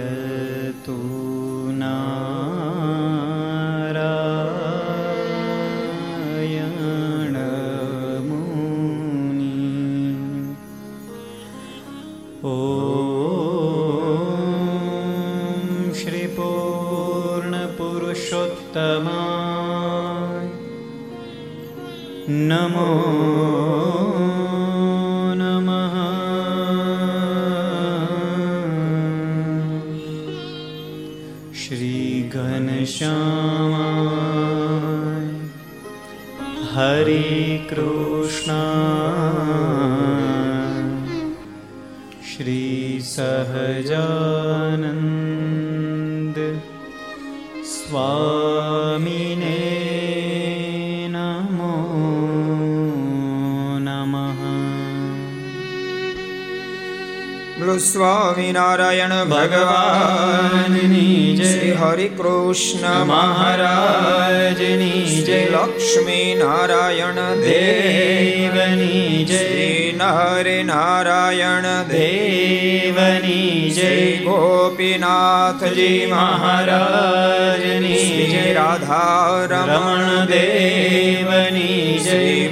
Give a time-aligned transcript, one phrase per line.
[59.30, 61.74] ભગવાનની જય.
[61.74, 65.46] હરિ કૃષ્ણ મહારાજની જય.
[65.46, 69.92] લક્ષ્મી નારાયણ દેવની જય.
[69.92, 74.18] નરે નારાયણ દેવની જય.
[74.18, 78.54] ગોપીનાથજી મહારાજની જય.
[78.54, 80.79] રાધા રમણ જય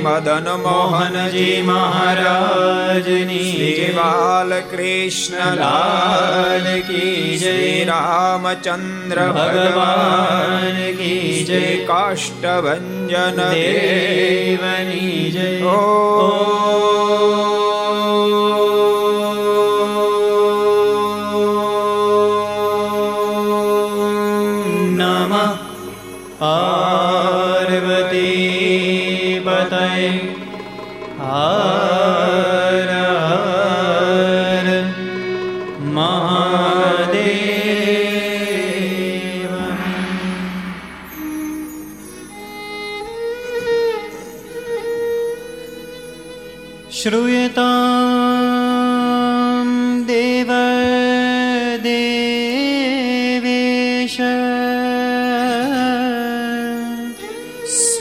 [0.07, 7.55] મદન મોહનજી મહારાજની જય બાલકૃષ્ણ લાલ કી જય
[7.89, 12.87] રામચંદ્ર ભગવાન કી જય કાષ્ટભન
[13.49, 16.96] દેવની જય ઓ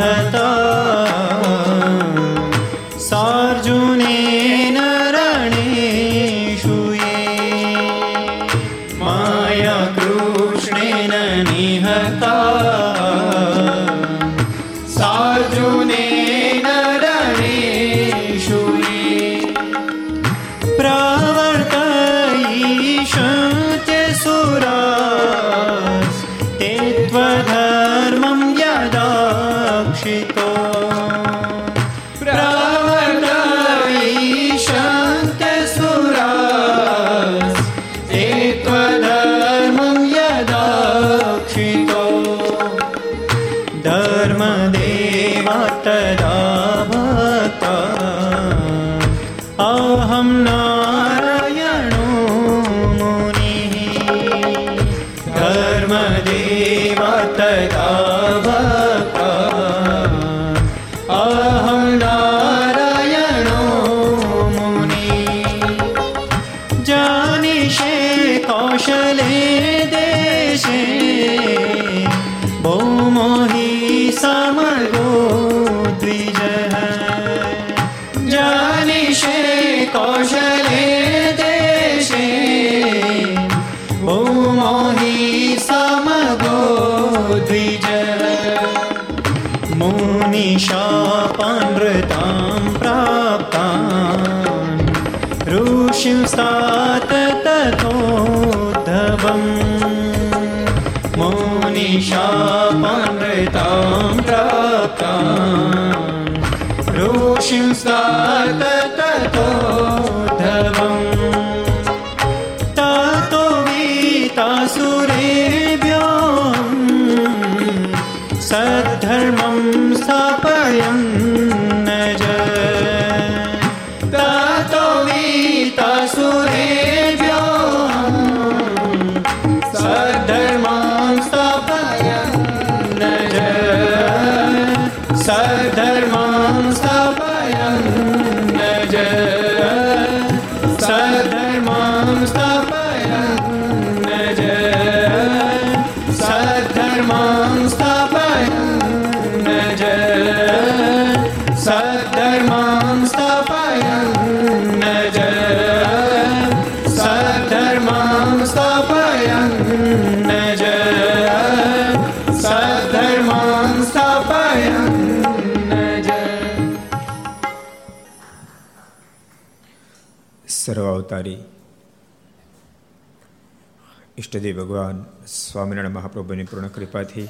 [174.33, 177.27] ઈષ્ટદેવ ભગવાન સ્વામિનારાયણ મહાપ્રભુની પૂર્ણ કૃપાથી.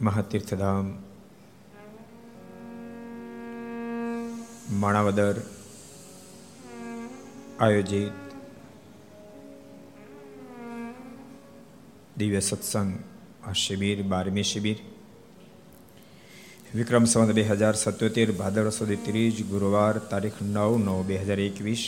[0.00, 1.02] મહાતીર્થધામ,
[4.70, 5.42] માણાવદર
[7.60, 8.12] આયોજિત
[12.16, 12.98] દિવ્ય સત્સંગ,
[13.46, 14.91] આ શિબિર, બારમી શિબિર.
[16.74, 21.82] વિક્રમ સંવત બે હજાર સત્યોતેર, ભાદર સુધી ત્રીજ, ગુરુવાર તારીખ નવ નવ બે હજાર એકવીસ.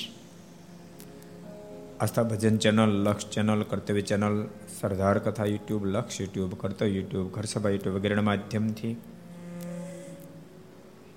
[2.01, 4.37] આસ્થા ભજન channel, Laksh channel, Kartavya channel,
[4.81, 8.95] સરદાર કથા યુટ્યુબ, લક્ષ યુટ્યુબ, કર્તવ્ય યુટ્યુબ ઘરસભા યુટ્યુબ વગેરેના માધ્યમથી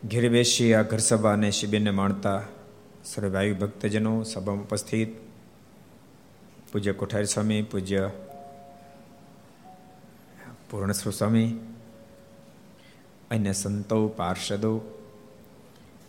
[0.07, 2.41] ઘેર બેસી આ ઘરસભા અને શિબિરને માણતા
[3.05, 5.09] સર્વાયુ ભક્તજનો સભામાં ઉપસ્થિત.
[6.71, 8.11] પૂજ્ય કોઠારી સ્વામી, પૂજ્ય
[10.69, 11.66] પૂર્ણસ્વ સ્વામી
[13.31, 14.81] અન્ય સંતો, પાર્ષદો,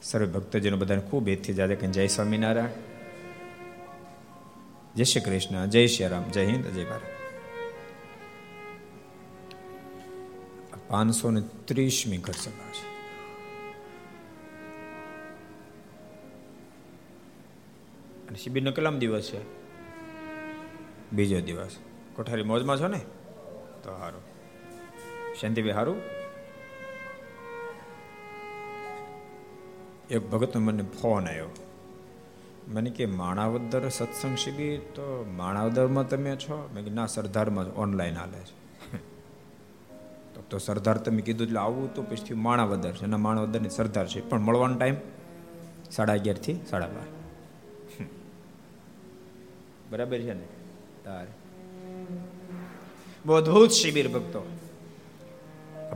[0.03, 2.69] સર્વ ભક્તજનો બધાને ખૂબ એથી જાજે કે જય સ્વામિનારાયણ.
[4.97, 7.03] જય શ્રી કૃષ્ણ, જય શ્રી રામ, જય હિન્દ, જય ભારત.
[10.89, 12.87] પાંચસો ને ત્રીસમી ઘર સભા છે.
[18.29, 19.41] અને શિબિરનો કેટલામ દિવસ છે?
[21.13, 21.77] બીજો દિવસ.
[22.17, 22.99] કોઠારી મોજમાં છો ને?
[23.83, 24.21] તો સારું
[25.41, 26.18] શાંતિભાઈ સારું
[30.11, 31.47] એક ભગતનો મને ફોન આવ્યો
[32.69, 34.81] મને કે, માણાવદર સત્સંગ શિબિર?
[34.81, 36.69] તો માણાવદરમાં તમે છો?
[36.75, 38.97] મેં કે ના, સરદારમાં ઓનલાઈન હાલે છે.
[40.35, 43.05] તો તો સરદાર તમે કીધું એટલે આવું તો પછી માણાવદર છે.
[43.05, 44.31] એના માણાવદરની સરદાર છે.
[44.31, 44.97] પણ મળવાનો ટાઈમ
[45.91, 47.09] સાડા અગિયારથી સાડા બાર.
[49.91, 50.45] બરાબર છે ને?
[51.05, 51.33] તારે.
[53.27, 54.57] બહુ અદભુત શિબિર ભક્તો.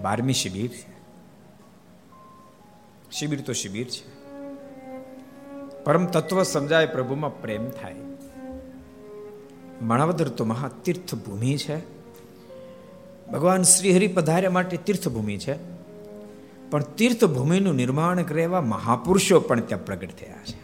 [0.03, 0.92] બારમી શિબિર છે.
[3.13, 4.23] શિબિર તો શિબિર છે.
[5.85, 7.95] પરમ તત્વ સમજાય પ્રભુમાં પ્રેમ થાય.
[9.83, 11.77] માણાવદર તો મહાતીર્થ ભૂમિ છે.
[13.33, 15.55] ભગવાન શ્રી હરિ પધાર્યા માટે તીર્થભૂમિ છે.
[16.71, 20.59] પણ તીર્થભૂમિનું નિર્માણ કરે એવા મહાપુરુષો પણ ત્યાં પ્રગટ થયા છે.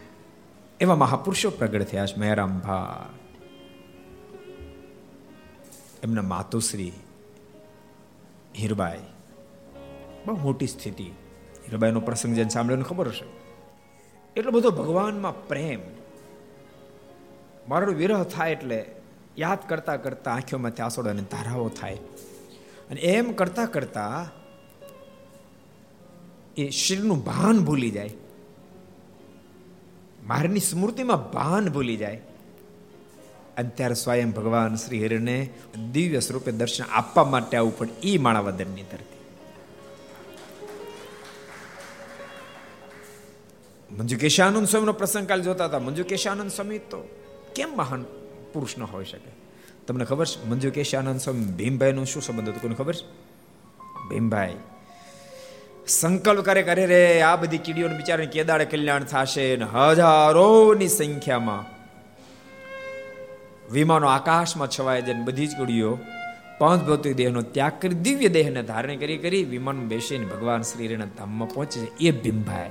[0.79, 3.05] એવા મહાપુરુષો પ્રગટ થયા છે મહેરામ ભા
[6.03, 6.91] એમના માતુશ્રી
[8.59, 8.99] હીરબાઈ.
[10.25, 11.11] બહુ મોટી સ્થિતિ.
[11.69, 13.25] હીરબાઈનો પ્રસંગ જેને સાંભળ્યો ખબર હશે
[14.35, 15.81] એટલો બધો ભગવાનમાં પ્રેમ
[17.69, 18.79] મારો વિરહ થાય એટલે
[19.37, 21.99] યાદ કરતા કરતા આંખોમાંથી આસોડા અને ધારાઓ થાય
[22.89, 24.15] અને એમ કરતા કરતા
[26.57, 28.15] એ શરીરનું ભાન ભૂલી જાય
[30.23, 32.19] મારની સ્મૃતિમાં ભાન ભૂલી જાય
[33.57, 35.37] અને ત્યારે સ્વયં ભગવાન શ્રી હરિને
[35.93, 39.18] દિવ્ય સ્વરૂપે દર્શન આપવા માટે આવવું પડે એ માણાવદરની ધરતી
[43.97, 45.79] મંજુ કેશાનંદ સ્વામીનો પ્રસંગ કાલ જોતા હતા.
[45.79, 47.09] મંજુ કેશાનંદ સ્વામી તો
[47.55, 48.03] કેમ મહાન
[48.53, 49.31] પુરુષ ન હોઈ શકે?
[49.87, 50.47] તમને ખબર છે?
[50.47, 52.59] મંજુ કેશાનંદ સ્વામી ભીમભાઈનો શું સંબંધ હતો?
[52.59, 53.05] કોને ખબર છે?
[54.09, 54.55] ભીમભાઈ,
[55.87, 61.65] સંકલ્પ કરે કરે રે, આ બધી કીડીઓને બિચારાને કેદાળે કલ્યાણ થશે ને હજારોની સંખ્યામાં
[63.73, 65.97] વિમાનો આકાશમાં છવાય જાય બધી જ કીડીઓ
[66.59, 71.49] પાંચ ભૌતિક દેહનો ત્યાગ કરી, દિવ્ય દેહને ધારણ કરી કરી વિમાન બેસીને ભગવાન શ્રી ધામમાં
[71.49, 71.97] પહોંચે છે.
[71.99, 72.69] એ ભીમભાઈ.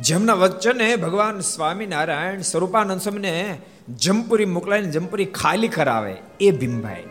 [0.00, 7.04] જેમના વચને ભગવાન સ્વામિનારાયણ સ્વરૂપાનંદ સ્વામીને જમપુરી મોકલાવીને જમપુરી ખાલી કરાવે એ ભીમભાઈ.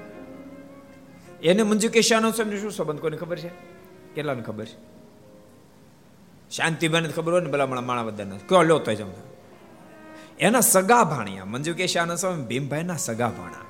[1.44, 3.00] એને મંજુ કેશાનંદ સ્વામી શું સંબંધ?
[3.00, 3.48] કોઈને ખબર છે?
[4.16, 4.78] કેટલાને ખબર છે?
[6.52, 9.08] શાંતિબેન ખબર હોય ને ભલામણા માણા બધાને કયો લો તો જમ
[10.40, 13.66] એના સગા ભાણિયા મંજુ કેશાનંદ સ્વામી ભીમભાઈના સગા ભાણા.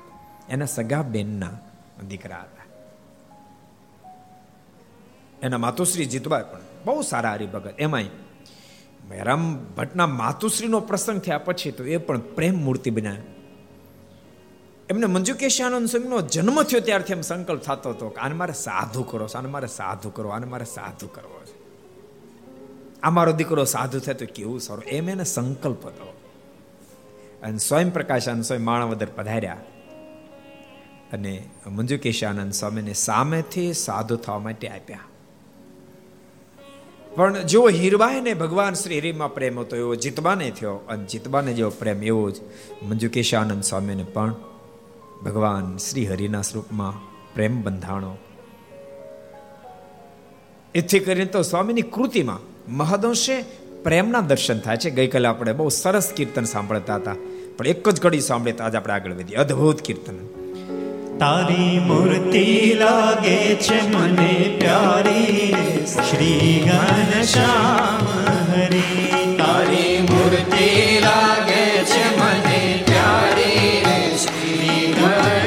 [0.48, 1.50] એના સગા બેનના
[2.08, 2.64] દીકરા હતા.
[5.42, 7.74] એના માતુશ્રી જીતબાઈ પણ બહુ સારા હરિભગત.
[7.78, 8.04] એમાંય
[9.18, 13.16] રામ ભટ્ટના માતુશ્રીનો પ્રસંગ થયા પછી તો એ પણ પ્રેમ મૂર્તિ બન્યા.
[14.90, 19.26] એમને મંજુકેશાનંદ સ્વામીનો જન્મ થયો ત્યારથી એમ સંકલ્પ થતો હતો કે આને મારે સાધુ કરો
[19.34, 21.60] આને મારે સાધુ કરો, આને મારે સાધુ કરવો છે.
[23.00, 24.84] આ મારો દીકરો સાધુ થાય તો કેવું સારું?
[24.84, 26.20] એમ એને સંકલ્પ હતો.
[27.42, 29.56] અને સ્વયં પ્રકાશાનંદ સ્વયં માણાવદર પધાર્યા.
[31.12, 35.00] અને મંજુકેશાનંદ સ્વામીને સામેથી સાધુ થવા માટે આપ્યા.
[37.14, 40.74] પણ જો હીરબાઈને ભગવાન શ્રી હરિમાં પ્રેમ હતો, એવો જીતબાને થયો.
[40.74, 42.36] અને જીતબાને જેવો પ્રેમ એવો જ
[42.82, 44.34] મંજુ કેશાનંદ સ્વામીને પણ
[45.24, 46.92] ભગવાન શ્રી હરિના સ્વરૂપમાં
[47.34, 48.16] પ્રેમ બંધાણો.
[50.74, 52.38] એથી કરીને તો સ્વામીની કૃતિમાં
[52.76, 53.44] મહદંશે
[53.82, 54.90] પ્રેમના દર્શન થાય છે.
[54.90, 57.16] ગઈકાલે આપણે બહુ સરસ કીર્તન સાંભળતા હતા.
[57.56, 58.20] પણ એક જ કડી
[58.52, 59.36] તો આજે આપણે આગળ વધીએ.
[59.36, 60.39] અદ્ભુત કીર્તન.
[61.20, 65.54] તારી મૂર્તિ લાગે છે મને પ્યારી.
[65.86, 68.06] શ્રી ઘનશ્યામ
[68.52, 69.36] હરી.
[69.38, 73.82] તારી મૂર્તિ લાગે છે મને પ્યારી.
[74.18, 75.39] શ્રી ઘનશ્યામ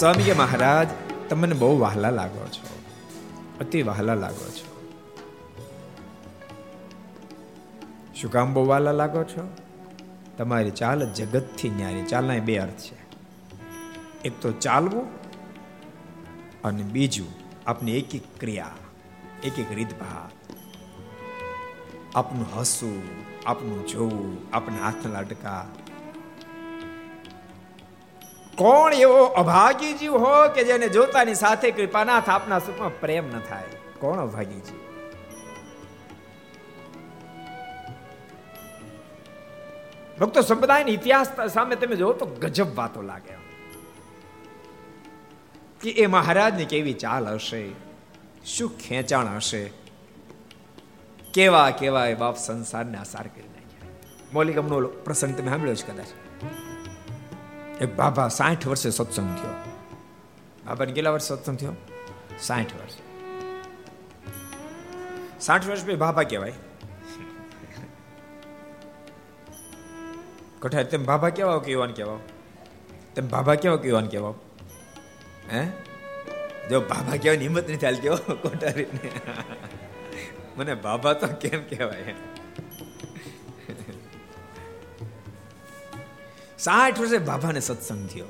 [0.00, 0.88] સ્વામી કે મહારાજ,
[1.28, 2.78] તમને બહુ વહાલા લાગો છો.
[3.60, 4.92] અતિ વહાલા લાગો છો.
[8.14, 9.48] શું કામ બહુ વહાલા લાગો છો?
[10.38, 12.02] તમારી ચાલ જગતથી ન્યારી.
[12.02, 12.96] ચાલના બે અર્થ છે.
[14.24, 15.06] એક તો ચાલવું
[16.62, 17.26] અને બીજું
[17.66, 18.70] આપની એક એક ક્રિયા,
[19.44, 20.54] એક એક રીતભાત.
[22.16, 23.02] આપનું હસવું,
[23.46, 25.66] આપનું જોવું, આપના હાથના લાડકા
[28.60, 33.64] કોણ એવો અભાગી જીવ હો કે જેને જોતાની સાથે કૃપાનાથ આપના સુખમાં પ્રેમ ન થાય?
[33.98, 34.80] કોણ અભાગી જીવ
[40.20, 43.36] ભક્તો, સંપ્રદાયના ઇતિહાસ સામે તમે જો તો ગજબ વાતો લાગે.
[45.80, 47.72] કે એ મહારાજની કેવી ચાલ હશે?
[48.44, 49.72] શું ખેંચાણ હશે?
[51.34, 53.90] કેવા કેવા એ બાપ સંસારને આસાર કરી નાખ્યા.
[54.32, 56.06] મૌલિકમનો પ્રસંગ તમે સાંભળ્યો છે કદાચ.
[57.80, 59.54] એક બાબા સાઠ વર્ષે સત્સંગ થયો
[60.64, 61.74] બાબાને કેટલા વર્ષ સત્સંગ થયો
[62.40, 62.96] સાઠ વર્ષ
[65.40, 66.56] સાઠ વર્ષ પછી બાબા કહેવાય
[70.60, 72.18] કઠાર તેમ બાબા કેવા કે યુવાન કેવા
[73.14, 74.34] તેમ બાબા કેવા કે યુવાન કેવા
[75.50, 75.62] હે
[76.70, 79.10] જો બાબા કહેવાની હિંમત નથી હાલ કેવો કોટારીને
[80.56, 82.14] મને બાબા તો કેમ કહેવાય
[86.62, 88.24] સાઠ વર્ષે બાબાને સત્સંગ થયો.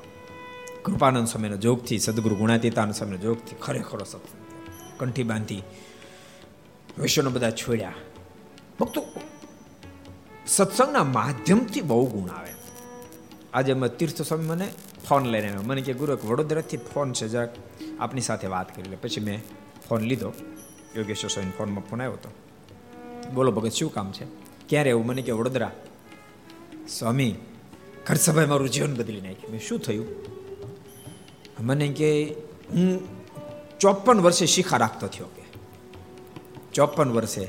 [0.83, 4.91] કૃપાનંદ સ્વામીનો જોગથી, સદગુરુ ગુણાતીતાનંદ સ્વામીનો જોગથી ખરેખરો સત્સંગ થયો.
[4.97, 5.63] કંઠી બાંધી
[6.97, 7.93] વિશ્વનો બધા છોડ્યા.
[8.79, 9.05] ભક્તો,
[10.47, 12.53] સત્સંગના માધ્યમથી બહુ ગુણ આવે.
[13.53, 14.73] આજે અમે તીર્થ સ્વામી મને
[15.09, 15.61] ફોન લઈને આવ્યો.
[15.61, 17.55] મને કે, ગુરુ વડોદરાથી ફોન છે, જરાક
[17.99, 18.95] આપની સાથે વાત કરી લે.
[18.95, 19.43] પછી મેં
[19.89, 20.33] ફોન લીધો.
[20.97, 22.29] યોગેશ્વર સ્વામી ફોનમાં ફોન આવ્યો હતો.
[23.33, 24.25] બોલો, ભગત, શું કામ છે?
[24.69, 25.71] ક્યારે એવું મને કે, વડોદરા.
[26.89, 27.35] સ્વામી
[28.05, 30.07] ઘર સભાએ મારું જીવન બદલી નાખ્યું મેં શું થયું
[31.61, 32.11] મને કે
[32.71, 32.87] હું
[33.79, 35.45] ચોપન વર્ષે શિખા રાખતો થયો કે
[36.73, 37.45] ચોપન વર્ષે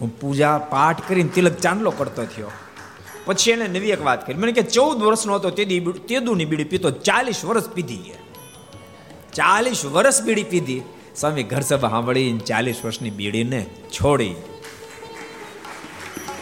[0.00, 2.52] હું પૂજા પાઠ કરીને તિલક ચાંદલો કરતો થયો
[3.26, 6.90] પછી એને નવી એક વાત કરી મને કે ચૌદ વર્ષનો હતો તેદી તેદુની બીડી પીતો
[7.02, 8.24] ચાલીસ વર્ષ પીધી ગયા
[9.32, 10.80] ચાલીસ વર્ષ બીડી પીધી
[11.16, 13.60] સ્વામી ઘર સભા સાંભળી ચાલીસ વર્ષની બીડીને
[13.92, 14.34] છોડી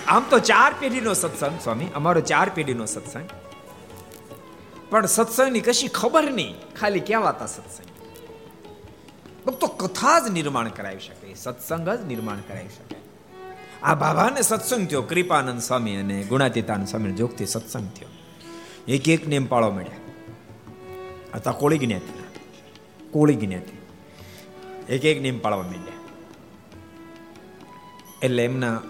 [0.08, 1.86] આમ તો ચાર પેઢીનો સત્સંગ, સ્વામી.
[1.94, 3.28] અમારો ચાર પેઢીનો સત્સંગ.
[4.90, 6.54] પણ સત્સંગની કશી ખબર નહીં.
[6.80, 7.88] ખાલી કહેવાતા સત્સંગ.
[9.50, 12.96] તો કથા જ નિર્માણ કરાવી શકે, સત્સંગ જ નિર્માણ કરાવી શકે.
[13.82, 18.08] આ બાબાને સત્સંગ થયો, કૃપાનંદ સ્વામી અને ગુણાતીતાનંદ સ્વામી જોગથી સત્સંગ થયો.
[18.88, 19.96] એક એક નેમ પાળો મળ્યા.
[21.34, 22.18] હતા કોળી જ્ઞાતિ
[23.10, 23.78] કોળી જ્ઞાતિ.
[24.94, 25.94] એક એક નેમ પાળવા માંડ્યા
[28.22, 28.80] એટલે એમના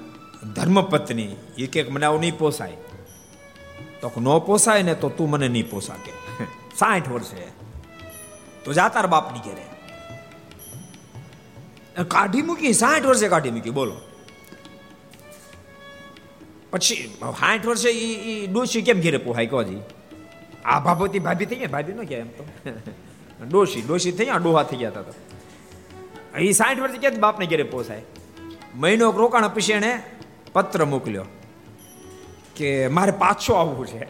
[0.46, 2.72] ધર્મપત્ની એક એક મને આવું નહીં પોસાય.
[4.00, 6.12] તો ન પોસાય ને તો તું મને નહીં પોસા કે
[6.78, 7.46] સાઠ વર્ષે.
[8.64, 9.62] તો જાતાર બાપની ઘેરે.
[12.04, 13.96] કાઢી મૂકી, સાઠ વર્ષે કાઢી મૂકી, બોલો.
[16.70, 19.80] પછી, સાઠ વર્ષે એ ડોશી કેમ ઘેરે પોહાય, કહો જી.
[20.64, 21.68] આ ભાભોતી ભાભી થઈ ગયા?
[21.68, 22.44] ભાભી ન ગયા એમ તો.
[23.48, 24.36] ડોશી ડોશી થઈ ગયા?
[24.36, 28.02] ડોહા થઈ ગયા હતા એ સાઠ વર્ષે ક્યાં બાપને ઘેરે પોસાય?
[28.74, 30.02] મહિનો રોકાણ પછી એને
[30.52, 31.26] પત્ર મોકલ્યો
[32.56, 34.06] કે મારે પાછો આવવું છે.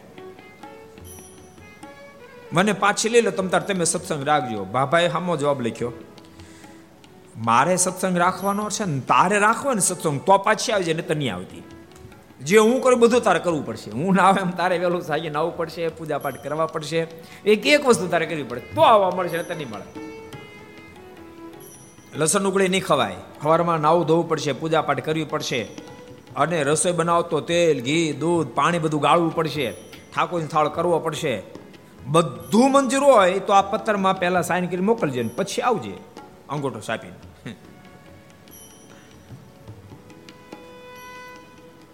[2.53, 4.63] મને પાછી લઈ લો, તમ તાર તમે સત્સંગ રાખજો.
[4.65, 5.91] બાબાએ સામો જવાબ લખ્યો,
[7.37, 11.33] મારે સત્સંગ રાખવાનો છે ને, તારે રાખવો ને સત્સંગ, તો પાછી આવજે ને તો નહીં
[11.35, 11.63] આવતી.
[12.41, 13.91] જે હું કરું, બધું તારે કરવું પડશે.
[13.91, 16.99] હું ના આવે એમ તારે વહેલું સાંજે નાવું પડશે પૂજા પાઠ કરવા પડશે.
[17.45, 18.61] એક એક વસ્તુ તારે કરવી પડે.
[18.75, 19.87] તો આવવા મળશે તો નહીં મળે.
[22.15, 23.15] લસણ ઉગળી નહીં ખવાય.
[23.41, 25.61] ખવારમાં નાવું ધોવું પડશે પૂજા પાઠ કરવી પડશે.
[26.35, 29.71] અને રસોઈ બનાવતો તેલ, ઘી, દૂધ, પાણી બધું ગાળવું પડશે.
[30.15, 31.43] ઠાકોરની થાળ કરવો પડશે.
[32.07, 35.93] બધું મંજૂર હોય તો આ પત્રમાં પહેલા સાઈન કરી મોકલજે ને પછી આવજે.
[36.49, 37.55] અંગૂઠો સાપીને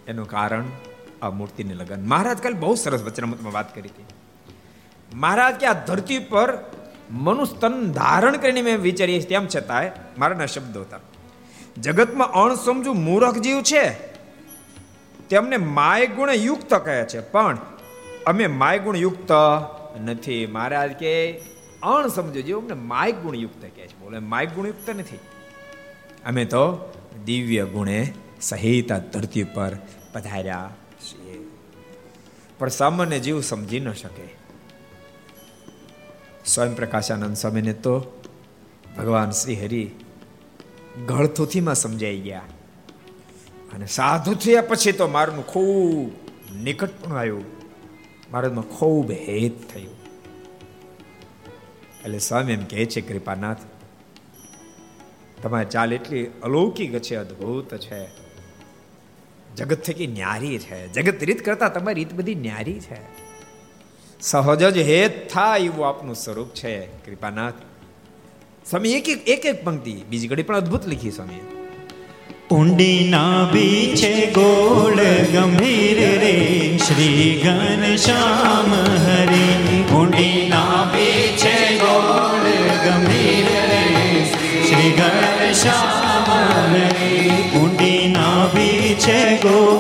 [0.07, 0.63] એનું કારણ
[1.21, 2.07] આ મૂર્તિને લગન.
[2.07, 4.05] મહારાજ કાલે બહુ સરસ વચનામતમાં વાત કરી હતી.
[5.13, 6.57] મહારાજ કે આ ધરતી પર
[7.11, 10.99] મનુસ્તન ધારણ કરીને મેં વિચારીએ તેમ છતાંય મારાના શબ્દો હતા.
[11.77, 14.14] જગતમાં અણસમજુ મૂરખ જીવ છે.
[15.29, 17.19] તેમને માય ગુણ યુક્ત કહે છે.
[17.19, 17.57] પણ
[18.25, 19.31] અમે માય ગુણ યુક્ત
[20.01, 20.47] નથી.
[20.47, 21.31] મહારાજ કે
[21.83, 23.99] અણસમજુ જેવું અમને માય ગુણ યુક્ત કહે છે.
[23.99, 25.15] બોલે માય ગુણ યુક્ત નથી.
[26.25, 26.93] અમે તો
[27.25, 29.77] દિવ્ય ગુણે સહિત ધરતી પર
[30.13, 30.69] પધાર્યા
[31.01, 31.39] છીએ.
[32.59, 34.45] પણ સામાન્ય જીવ સમજી ન શકે.
[36.45, 38.21] સ્વયં પ્રકાશાનંદ સ્વામીને તો
[38.97, 39.91] ભગવાન શ્રી હરિ
[41.05, 42.41] ગળથુથીમાં સમજાઈ ગયા.
[43.75, 46.11] અને સાધુ થયા પછી તો મારું ખૂબ
[46.63, 47.45] નિકટ પણ આવ્યું.
[48.31, 49.95] મારામાં ખૂબ હેત થયું.
[52.05, 53.57] એટલે સ્વામી એમ કહે છે, કૃપાનાથ,
[55.43, 58.07] તમારી ચાલ એટલી અલૌકિક છે, અદ્ભુત છે.
[59.55, 60.93] જગત થકી ન્યારી છે.
[60.93, 62.97] જગત રીત કરતા તમારી રીત બધી ન્યારી છે.
[64.21, 67.53] સહજ જ હેત થાય એવું આપનું સ્વરૂપ છે, કૃપાનાથ.
[68.69, 71.54] સ્વામી એક એક એક એક પંક્તિ, બીજી ઘડી પણ અદ્ભુત લખી સ્વામી.
[72.49, 74.99] ઊંડી નાભી છે ગોળ
[75.31, 76.33] ગંભીર રે
[76.79, 78.69] શ્રી ઘનશ્યામ
[79.05, 79.45] હરે
[79.91, 82.45] ઊંડી નાભી છે ગોળ
[82.83, 83.81] ગંભીર રે
[84.67, 86.29] શ્રી ઘનશ્યામ
[86.69, 86.85] હરે
[87.53, 89.75] ઊંડી નાભી છે ગોળ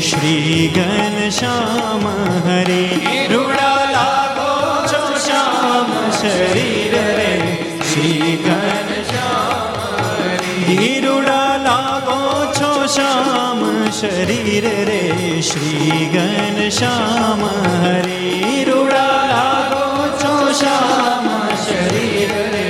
[0.00, 2.04] શ્રી ઘનશ્યામ
[2.44, 2.82] હરે
[3.30, 4.46] રૂડા લાગો
[4.90, 7.32] છો શ્યામ શરીર રે
[7.82, 9.74] શ્રી ઘનશ્યામ
[11.04, 12.16] રૂડા લાગો
[12.58, 13.60] છો શ્યામ
[13.90, 15.02] શરીર રે
[15.42, 17.44] શ્રી ઘનશ્યામ
[17.82, 19.84] હરે રૂડા લાગો
[20.22, 21.28] છો શ્યામ
[21.66, 22.66] શરીર રે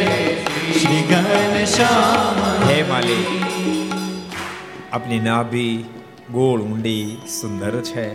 [0.74, 3.96] શ્રી ઘનશ્યામ હે માલિક
[4.92, 5.72] આપની નાભી
[6.32, 8.14] ગોળ ઊંડી સુંદર છે.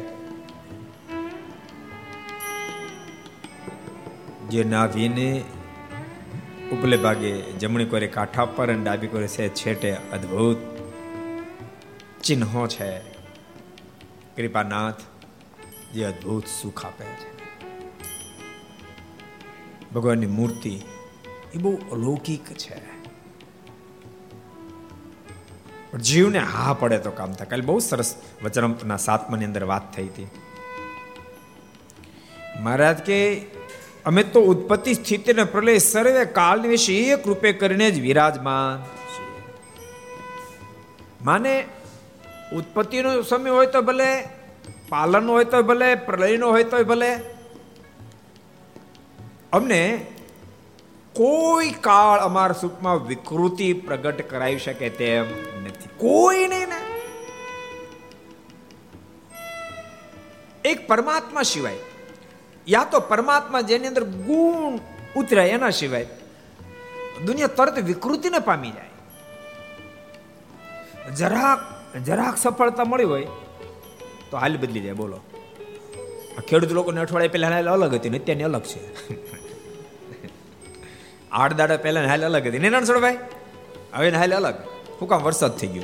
[4.50, 5.44] જે નાભીને
[6.72, 10.58] ઉપલે ભાગે જમણી કોરે કાંઠા પર અને ડાબી કોરે છે છેટે અદ્ભુત
[12.24, 13.00] ચિહ્નો છે.
[14.36, 15.02] કૃપાનાથ
[15.94, 17.36] જે અદ્ભુત સુખ આપે છે.
[19.94, 20.82] ભગવાનની મૂર્તિ
[21.54, 22.95] એ બહુ અલૌકિક છે.
[26.00, 27.48] જીવને હા પડે તો કામ થાય.
[27.48, 30.28] કાલે બહુ સરસ વચનામૃતના સાતમાની અંદર વાત થઈ હતી.
[32.60, 33.38] મહારાજ કે,
[34.06, 38.84] અમે તો ઉત્પત્તિ સ્થિતિ ને પ્રલય સર્વે કાળની વિશે એક રૂપે કરીને જ વિરાજમાન
[41.26, 41.66] માને,
[42.54, 44.24] ઉત્પત્તિનો સમય હોય તો ભલે,
[44.90, 47.16] પાલનનો હોય તો ભલે, પ્રલયનો હોય તો ભલે,
[49.54, 50.06] અમને
[51.14, 55.26] કોઈ કાળ અમારા સુખમાં વિકૃતિ પ્રગટ કરાવી શકે તેમ
[55.64, 55.85] નથી.
[55.98, 56.80] કોઈ નહીં ને.
[60.66, 61.78] એક પરમાત્મા સિવાય,
[62.68, 64.80] યા તો પરમાત્મા જેની અંદર ગુણ
[65.16, 66.08] ઉતરે એના સિવાય,
[67.26, 68.92] દુનિયા તરત વિકૃતિને પામી જાય.
[71.16, 71.60] જરાક
[72.00, 73.28] જરાક સફળતા મળી હોય,
[74.32, 75.20] તો હાલ બદલી જાય, બોલો.
[76.50, 78.82] ખેડૂત લોકોને અઠવાડિયા પહેલા હાલ અલગ હતી ને અત્યારની અલગ છે.
[81.32, 82.60] આઠ દાડા પહેલા હાલ અલગ હતી.
[82.60, 83.18] ને ભાઈ
[83.94, 84.75] હવે હાલ અલગ.
[85.00, 85.84] શું કામ વરસાદ થઈ ગયો.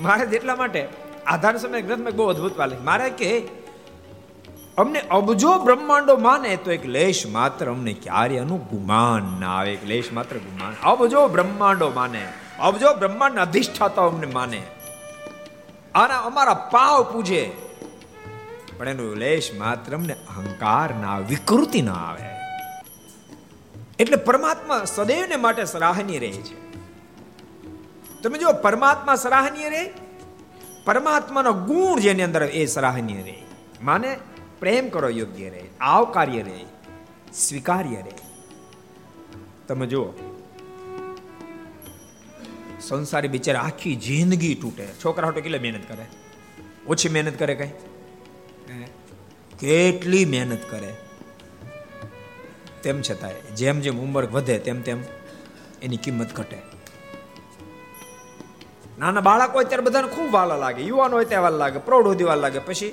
[0.00, 0.88] મારે એટલા માટે
[1.26, 2.76] આધાર સમય ગ્રંથમાં બહુ અદભુત વાલે.
[2.76, 3.38] મારે કે,
[4.78, 9.72] અમને અબજો બ્રહ્માંડો માને તો એક લેશ માત્ર અમને ક્યારે એનું ગુમાન ના આવે.
[9.72, 10.74] એક લેશ માત્ર ગુમાન.
[10.82, 12.32] અબજો બ્રહ્માંડો માને.
[12.60, 14.62] અબજો બ્રહ્માંડ અધિષ્ઠાતા અમને માને.
[15.94, 17.52] આના અમારા પાવ પૂજે.
[18.78, 22.39] પણ એનું લેશ માત્ર અમને અહંકાર ના, વિકૃતિ ના આવે.
[24.00, 26.54] એટલે પરમાત્મા સદૈવને માટે સરાહનીય રહે છે.
[28.22, 29.84] તમે જો પરમાત્મા સરાહનીય રહે,
[30.84, 33.42] પરમાત્માનો ગુણ જેની અંદર એ સરાહનીય રહે.
[33.82, 34.16] માને,
[34.60, 36.64] પ્રેમ કરો, યોગ્ય રહે, આવકાર્ય રહે,
[37.34, 38.16] સ્વીકાર્ય રહે.
[39.68, 40.08] તમે જુઓ,
[42.80, 44.86] સંસારી બિચારા આખી જિંદગી તૂટે.
[45.04, 46.06] છોકરા હાટો કેટલી મહેનત કરે?
[46.86, 47.70] ઓછી મહેનત કરે કઈ?
[49.58, 50.94] કેટલી મહેનત કરે?
[52.82, 54.98] તેમ છતાંય, જેમ જેમ ઉંમર વધે તેમ તેમ
[55.82, 56.58] એની કિંમત ઘટે.
[58.98, 60.82] નાના બાળકો હોય ત્યારે બધાને ખૂબ વાલા લાગે.
[60.82, 61.78] યુવાન હોય ત્યાં વાલા લાગે.
[61.78, 62.58] પ્રૌઢ સુધી વાલા લાગે.
[62.58, 62.92] પછી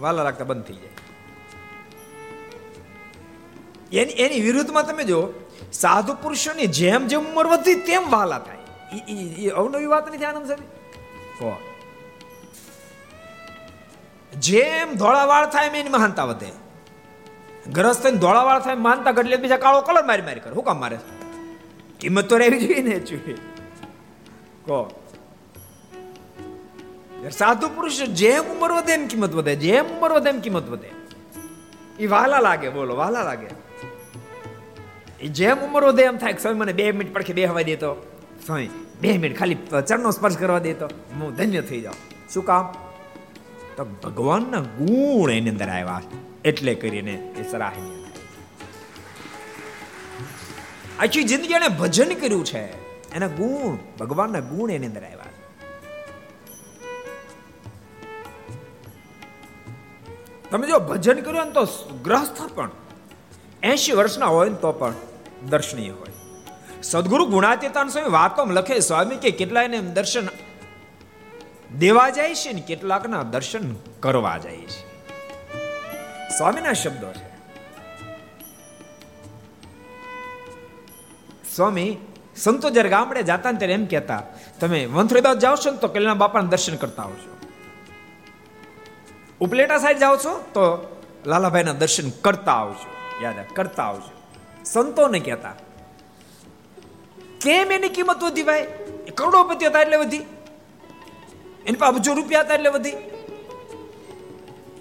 [0.00, 0.88] વાલા લાગતા બંધ થઈ જાય.
[4.00, 5.32] એની એની વિરુદ્ધમાં તમે જો
[5.72, 8.56] સાધુ પુરુષોની જેમ જેમ ઉંમર વધી તેમ વાલા થાય.
[9.48, 11.56] અવનવી વાત નથી આનંદ સાહેબ?
[14.40, 16.65] જેમ ધોળાવાળ થાય એમ એની મહાનતા વધે.
[17.72, 20.54] ગ્રસ્ત થઈને ધોળાવાળ થાય માનતા ઘટલે બીજા કાળો કલર મારી મારી કરે.
[20.54, 20.98] શું કામ મારે?
[22.00, 23.34] કિંમત તો રહેવી જોઈએ ને જોઈએ
[24.66, 24.78] કહો.
[27.32, 30.90] સાધુ પુરુષ જેમ ઉંમર વધે એમ કિંમત વધે, જેમ ઉંમર વધે એમ કિંમત વધે.
[31.98, 33.48] એ વાલા લાગે, બોલો વાલા લાગે.
[35.20, 37.90] એ જેમ ઉંમર વધે એમ થાય સ્વામી મને બે મિનિટ પડખે બેહવા દેતો
[38.46, 38.68] સ્વામી,
[39.00, 41.98] બે મિનિટ ખાલી ચરણનો સ્પર્શ કરવા દેતો હું ધન્ય થઈ જાઉં.
[42.32, 42.66] શું કામ?
[43.76, 46.02] તો ભગવાનના ગુણ એની અંદર આવ્યા.
[46.46, 48.02] એટલે કરીને એ સરાહનીય
[50.98, 52.62] આખી જિંદગી એને ભજન કર્યું છે.
[53.12, 55.34] એના ગુણ, ભગવાનના ગુણ એની અંદર આવ્યા
[60.50, 61.64] તમે જો ભજન કર્યું ને તો
[62.04, 62.70] ગ્રસ્થ પણ
[63.62, 64.94] એસી વર્ષના હોય ને તો પણ
[65.48, 66.12] દર્શનીય હોય.
[66.82, 70.28] સદગુરુ ગુણાતીતાન સ્વામી વાતોમાં લખે સ્વામી, કે કેટલા એને દર્શન
[71.78, 74.85] દેવા જાય છે ને કેટલાકના દર્શન કરવા જાય છે.
[76.30, 77.26] સ્વામીના શબ્દો છે.
[81.54, 81.90] સ્વામી,
[82.36, 84.22] સંતો જ્યારે ગામડે જતા ને ત્યારે એમ કહેતા,
[84.60, 87.30] તમે વંથરીદાસ જાઓ છો ને તો કલ્યાણ બાપાના દર્શન કરતા આવજો.
[89.40, 90.64] ઉપલેટા સાઈડ જાઓ છો તો
[91.26, 92.88] લાલાભાઈના દર્શન કરતા આવજો.
[93.22, 94.12] યાદ કરતા આવજો.
[94.64, 95.56] સંતોને કહેતા,
[97.40, 98.66] કેમ એની કિંમત વધી ભાઈ?
[99.14, 100.24] કરોડોપતિ હતા એટલે વધી.
[101.66, 102.96] એની પાસે અબજો રૂપિયા હતા એટલે વધી.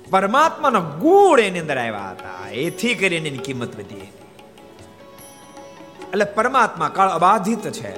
[0.09, 2.49] પરમાત્માનો ગુણ એની અંદર આવ્યા હતા.
[2.49, 4.09] એથી કરીને એની કિંમત વધી
[6.11, 7.93] એટલે પરમાત્મા કાળ અબાધિત છે.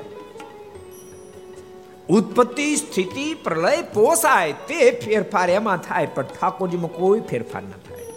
[2.09, 8.07] ઉત્પત્તિ, સ્થિતિ, પ્રલય પોસાય તે ફેરફાર એમાં થાય, પણ ઠાકોરજીમાં કોઈ ફેરફાર ન થાય.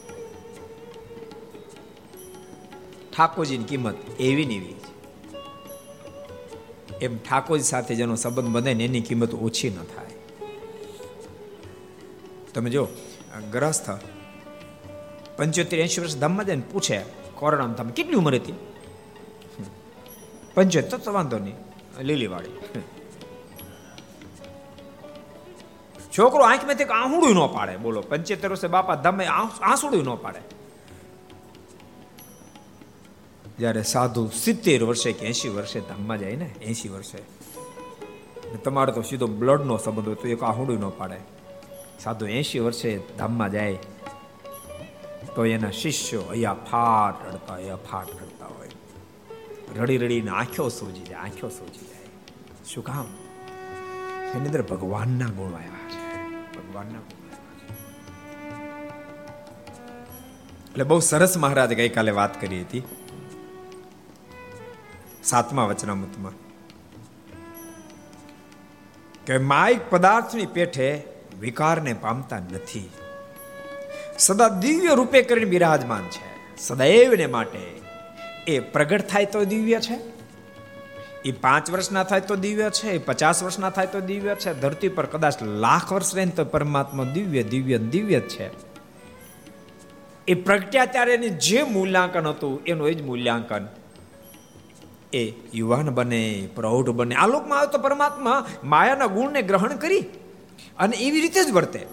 [3.13, 4.77] ઠાકોરજીની કિંમત એવી ને એવી
[7.01, 10.15] એમ ઠાકોરજી સાથે જેનો સંબંધ બને એની કિંમત ઓછી ન થાય.
[12.55, 12.89] તમે જો
[13.41, 13.91] ગ્રસ્થ
[15.37, 17.03] પંચોતેર એંશી વર્ષ ધામમાં જાય પૂછે
[17.35, 18.55] કોરોના તમે કેટલી ઉંમર હતી?
[20.55, 21.55] પંચોતેર, તો વાંધો નહીં.
[22.01, 22.53] લીલીવાળી.
[26.19, 27.77] છોકરો આંખમાંથી આહુડું ન પાડે.
[27.77, 30.41] બોલો, પંચોતેર વર્ષે બાપા ધમે આંસુડું ન પાડે.
[33.59, 37.19] જ્યારે સાધુ સિત્તેર વર્ષે કે એસી વર્ષે ધામમાં જાય ને એસી વર્ષે
[38.65, 41.40] તમારે તો સીધો બ્લડનો સંબંધ હોય તો એક આહુડું ન પાડે.
[42.05, 43.79] સાધુ એસી વર્ષે ધામમાં જાય,
[45.35, 48.69] તો એના શિષ્યો અહીંયા ફાટ રડતા અહીંયા ફાટ રડતા હોય.
[49.77, 52.07] રડી રડીને આંખો સોજી જાય, આંખો સોજી જાય.
[52.65, 53.07] શું કામ?
[54.35, 55.91] એની અંદર ભગવાનના ગુણ આવ્યા.
[55.91, 56.27] છે
[56.59, 56.99] ભગવાનના
[60.71, 62.83] એટલે બહુ સરસ મહારાજ ગઈકાલે વાત કરી હતી.
[65.25, 66.33] સાતમા વચનામૃતમાં.
[69.27, 71.10] કે માઇક પદાર્થની પેઠે
[71.41, 72.91] વિકારને પામતા નથી.
[74.19, 76.57] સદા દિવ્ય રૂપે કરીને બિરાજમાન છે.
[76.57, 77.81] સદૈવને માટે
[78.47, 80.21] એ પ્રગટ થાય તો દિવ્ય છે.
[81.25, 84.61] એ પાંચ વર્ષના થાય તો દિવ્ય છે, એ પચાસ વર્ષના થાય તો દિવ્ય છે.
[84.61, 88.51] ધરતી પર કદાચ લાખ વર્ષ રહે તો પરમાત્મા દિવ્ય દિવ્ય દિવ્ય છે.
[90.29, 93.69] એ પ્રગટ્યા ત્યારે એને જે મૂલ્યાંકન હતું, એનું એ જ મૂલ્યાંકન.
[95.13, 97.15] એ યુવાન બને, પ્રૌઢ બને.
[97.15, 100.05] આ લોકમાં આવે તો પરમાત્મા માયાના ગુણને ગ્રહણ કરી.
[100.79, 101.87] અને એવી રીતે જ વર્તે.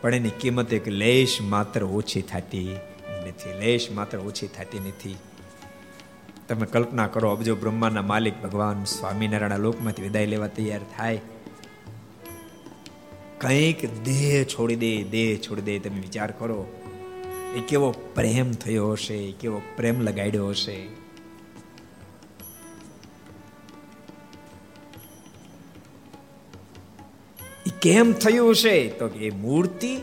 [0.00, 2.76] પણ એની કિંમત એક લેશ માત્ર ઓછી થતી
[3.28, 5.16] નથી, લેશ માત્ર ઓછી થતી નથી.
[6.48, 11.20] તમે કલ્પના કરો, અબજો બ્રહ્માના માલિક ભગવાન સ્વામિનારાયણ લોકમાંથી વિદાય લેવા તૈયાર થાય.
[13.38, 16.66] કંઈક દેહ છોડી દે, દેહ છોડી દે, તમે વિચાર કરો.
[17.56, 20.95] એ કેવો પ્રેમ થયો હશે કેવો પ્રેમ લગાડ્યો હશે.
[27.86, 28.98] કેમ થયું છે?
[28.98, 29.98] તો એ મૂર્તિ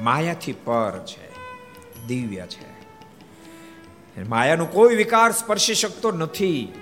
[0.00, 1.30] માયાથી પર છે,
[2.06, 2.68] દિવ્ય છે.
[4.28, 6.72] માયાનો કોઈ વિકાર સ્પર્શી શકતો નથી.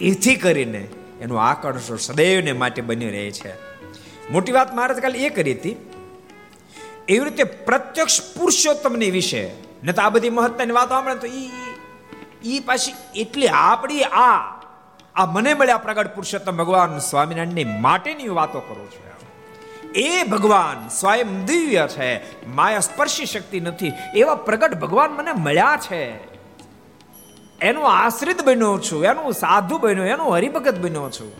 [0.00, 0.88] એથી કરીને
[1.20, 3.52] એનું આકર્ષણ સદૈવને માટે બની રહે છે.
[4.30, 5.76] મોટી વાત મહારાજ કાલે એ કરી હતી,
[7.08, 9.50] એવી રીતે પ્રત્યક્ષ પુરુષોત્તમની વિશે,
[9.84, 11.50] ને તો આ બધી મહત્વની વાતો આપણે તો ઈ
[12.44, 14.57] ઈ પાછી એટલી આપણી આ
[15.18, 19.08] આ મને મળ્યા પ્રગટ પુરુષોત્તમ ભગવાન સ્વામિનારાયણની માટેની વાતો કરું છું
[19.94, 26.14] એ ભગવાન સ્વયં દિવ્ય છે, માયા સ્પર્શી શક્તિ નથી, એવા પ્રગટ ભગવાન મને મળ્યા છે.
[27.60, 31.32] એનો આશ્રિત બન્યો છું, એનું સાધુ બન્યો, એનો હરિભગત બન્યો છું.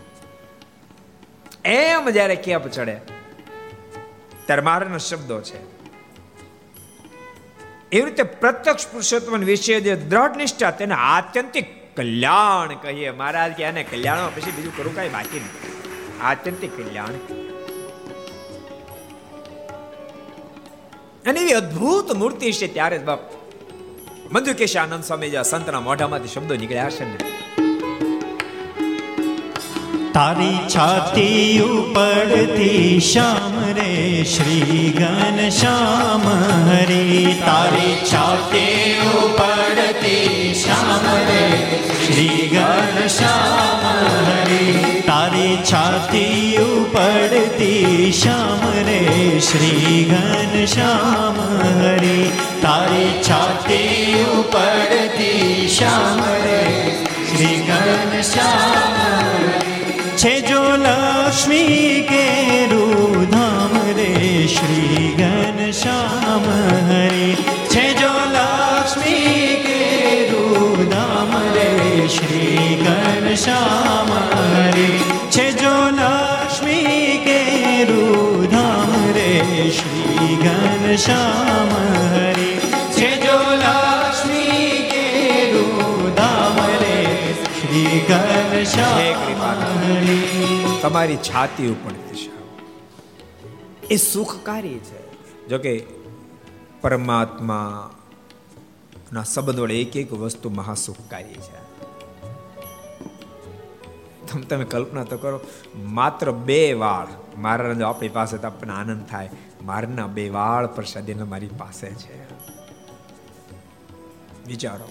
[1.65, 2.95] એમ જ્યારે કેપ ચડે,
[4.45, 5.59] ત્યારે મારાના શબ્દો છે.
[7.91, 13.11] એવી રીતે પ્રત્યક્ષ પુરુષોત્તમ વિશે જે દ્રઢ નિષ્ઠા, તેને આત્યંતિક કલ્યાણ કહીએ.
[13.11, 15.79] મહારાજ કે આને કલ્યાણ પછી બીજું કરું કઈ બાકી નહીં.
[16.27, 17.07] આત્યંતિક કલ્યાણ.
[21.27, 23.19] અને એવી અદ્ભુત મૂર્તિ છે ત્યારે બાપ.
[24.31, 27.38] મંદુ કેશ આનંદ સ્વામી જે સંતના મોઢામાંથી શબ્દો નીકળ્યા છે ને.
[30.13, 36.21] તારી છાતી ઉપડતી શ્યામ રે શ્રી ઘન શ્યામ
[36.69, 37.35] હરી.
[37.45, 41.43] તારી છાતી ઉપડતી શ્યામ રે
[42.05, 43.85] શ્રી ઘન શ્યામ
[44.27, 45.01] હરી.
[45.01, 51.39] તારી છાતી ઉપડતી શ્યામ રે શ્રી ઘન શ્યામ
[51.81, 52.17] હરે.
[52.61, 56.61] તારી છાતી ઉપડતી શ્યામ રે
[57.31, 59.48] શ્રી ઘનશ્યામ
[60.19, 62.25] છે જો લક્ષ્મી કે
[62.71, 66.43] રુધામ રે શ્રી ઘનશ્યામ
[66.89, 67.35] હરે?
[67.69, 69.79] છે જો લક્ષ્મી કે
[70.31, 74.87] રુધામ રે શ્રી ઘનશ્યામ હરે?
[75.31, 77.39] છે જો લક્ષ્મી કે
[77.83, 81.69] રુધામ રે શ્રી ઘનશ્યામ
[82.13, 82.38] હરે?
[90.81, 91.91] તમારી છાતી ઉપર
[93.91, 94.99] એ સુખકારી છે.
[95.47, 95.85] જોકે
[96.81, 97.93] પરમાત્મા
[99.13, 101.59] ના શબ્દ વડે એક એક વસ્તુ મહાસુખકારી છે.
[104.27, 105.39] તમે તમે કલ્પના તો કરો
[105.75, 107.07] માત્ર બે વાળ
[107.41, 109.29] મારા જો આપણી પાસે તો આપણને આનંદ થાય
[109.63, 112.23] મારના બે વાળ પ્રસાદી મારી પાસે છે.
[114.45, 114.89] વિચારો.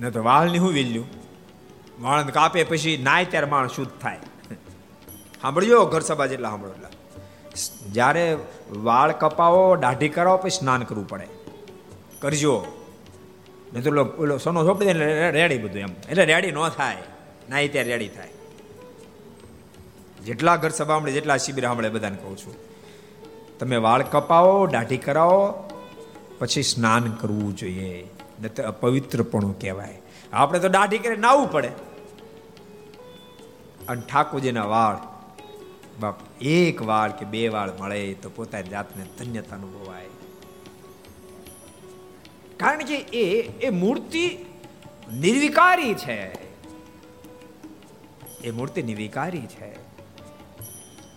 [0.00, 1.04] ન તો વાળની હું વેલ્યુ?
[2.00, 4.18] વાળ કાપે પછી નાય ત્યારે માણસ શુદ્ધ થાય.
[5.42, 6.88] સાંભળજો, ઘર સભા જેટલા સાંભળો એટલા.
[7.92, 8.36] જ્યારે
[8.76, 11.26] વાળ કપાવો, દાઢી કરાવો, પછી સ્નાન કરવું પડે.
[12.20, 12.66] કરજો.
[13.72, 15.88] નહીં તો ઓલો સોનો સોપડી એટલે રેડી બધું એમ.
[16.08, 16.96] એટલે રેડી ન થાય.
[17.50, 18.28] નાય ત્યારે રેડી થાય.
[20.24, 22.54] જેટલા ઘર સભા સાંભળે, જેટલા શિબિર સાંભળે, બધાને કહું છું.
[23.58, 25.70] તમે વાળ કપાવો, દાઢી કરાવો,
[26.38, 28.10] પછી સ્નાન કરવું જોઈએ.
[28.40, 30.00] નહીં તો અપવિત્રપણું કહેવાય.
[30.34, 31.72] આપણે તો દાઢી કરી નાવું પડે.
[33.88, 34.96] અને ઠાકોરજીના વાળ,
[36.00, 40.06] બાપ, એક વાળ કે બે વાળ મળે તો પોતાની જાતને ધન્યતા અનુભવાય.
[42.56, 44.38] કારણ કે એ એ મૂર્તિ
[45.12, 46.32] નિર્વિકારી છે.
[48.44, 49.76] એ મૂર્તિ નિર્વિકારી છે.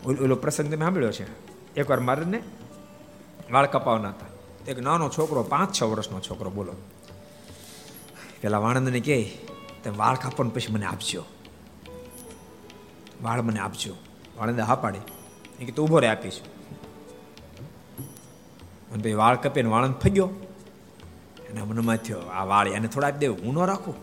[0.06, 1.27] ઓલો પ્રસંગ તમે સાંભળ્યો છે
[1.75, 2.41] એકવાર મારે
[3.51, 4.25] વાળ કપાવના હતા.
[4.71, 6.73] એક નાનો છોકરો પાંચ છ વર્ષનો છોકરો બોલો.
[8.41, 9.38] પેલા વાણંદને કહે,
[9.84, 11.23] તે વાળ ને પછી મને આપજો.
[13.21, 13.93] વાળ મને આપજો.
[14.38, 15.00] વાણંદે હા પાડે.
[15.60, 16.41] એ કે તું ઊભો રે, આપીશ.
[18.91, 20.30] અને પછી વાળ કપે ને વાળંદ ફગ્યો
[21.50, 23.95] એના મનમાં થયો, આ વાળ એને થોડા આપી દેવું, હું ન રાખું.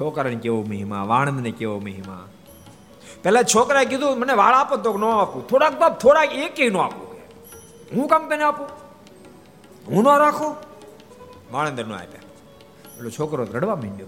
[0.00, 2.28] છોકરાને કેવો મહિમા, વાણંદને કેવો મહિમા.
[3.22, 5.48] પેલા છોકરાએ કીધું, મને વાળ આપો તો ન આપું.
[5.48, 7.06] થોડાક બાપ થોડાક એક ન આપું.
[7.96, 8.68] હું કામ તને આપું?
[9.86, 10.75] હું ન રાખું?
[11.52, 12.22] નો આપ્યા.
[12.96, 14.06] એટલો છોકરો રડવા માંડ્યો.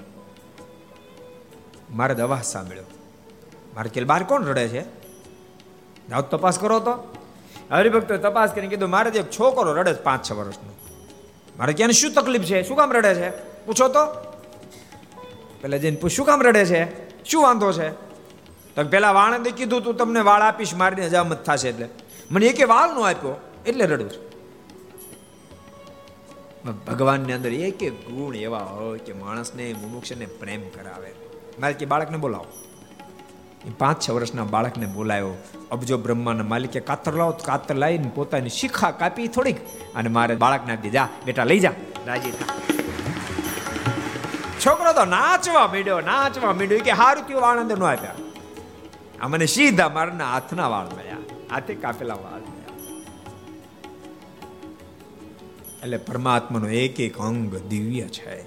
[1.90, 2.84] મારે દવા સાંભળ્યો.
[3.74, 4.82] મારે કે બાર કોણ રડે છે?
[6.08, 7.14] જાઓ તપાસ કરો તો.
[7.70, 10.72] હરિભક્તો તપાસ કરીને કીધું, મારે એક છોકરો રડે છે પાંચ છ વર્ષનો,
[11.58, 12.62] મારે ક્યાં શું તકલીફ છે?
[12.62, 13.30] શું કામ રડે છે?
[13.66, 14.06] પૂછો તો.
[15.60, 17.08] પેલા જઈને પૂછ શું કામ રડે છે?
[17.24, 17.90] શું વાંધો છે?
[18.74, 21.88] તો પેલા વાણંદે કીધું, તું તમને વાળ આપીશ, મારીને હજામત થશે એટલે.
[22.30, 24.27] મને એકે વાળ નો આપ્યો, એટલે રડું છું.
[26.66, 31.14] ભગવાનની અંદર એક એક ગુણ એવા હોય કે માણસને, મુમુક્ષને પ્રેમ કરાવે.
[31.60, 32.46] મારે બાળકને બોલાવો.
[33.78, 35.34] પાંચ, છ વર્ષના બાળકને બોલાયો.
[35.70, 39.56] અબજો બ્રહ્માના માલિકે કાતર લાવો કાતર લાવીને પોતાની શિખા કાપી થોડીક
[39.94, 41.72] અને મારે બાળકને આપી જા, બેટા લઈ જા.
[42.06, 42.32] રાજી
[44.66, 46.78] છોકરો તો નાચવા માંડ્યો નાચવા માંડ્યો.
[46.78, 48.14] કે હારું થયું, આનંદ નો આપ્યા.
[49.20, 51.16] આ મને સીધા મારના હાથના વાળ મળ્યા.
[51.50, 52.57] હાથે કાપેલા વાળ.
[55.82, 58.42] એટલે પરમાત્માનો એક એક અંગ દિવ્ય છે.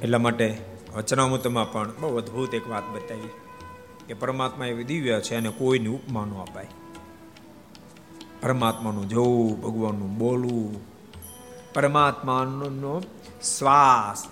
[0.00, 0.58] એટલા માટે
[0.96, 3.30] વચનામૃતમાં પણ બહુ અદ્ભુત એક વાત બતાવી
[4.06, 6.66] કે પરમાત્મા એવી દિવ્ય છે અને કોઈની ઉપમા ન અપાય.
[8.42, 10.80] પરમાત્માનું જોવું, ભગવાનનું બોલવું,
[11.74, 13.02] પરમાત્માનો
[13.58, 14.28] શ્વાસ,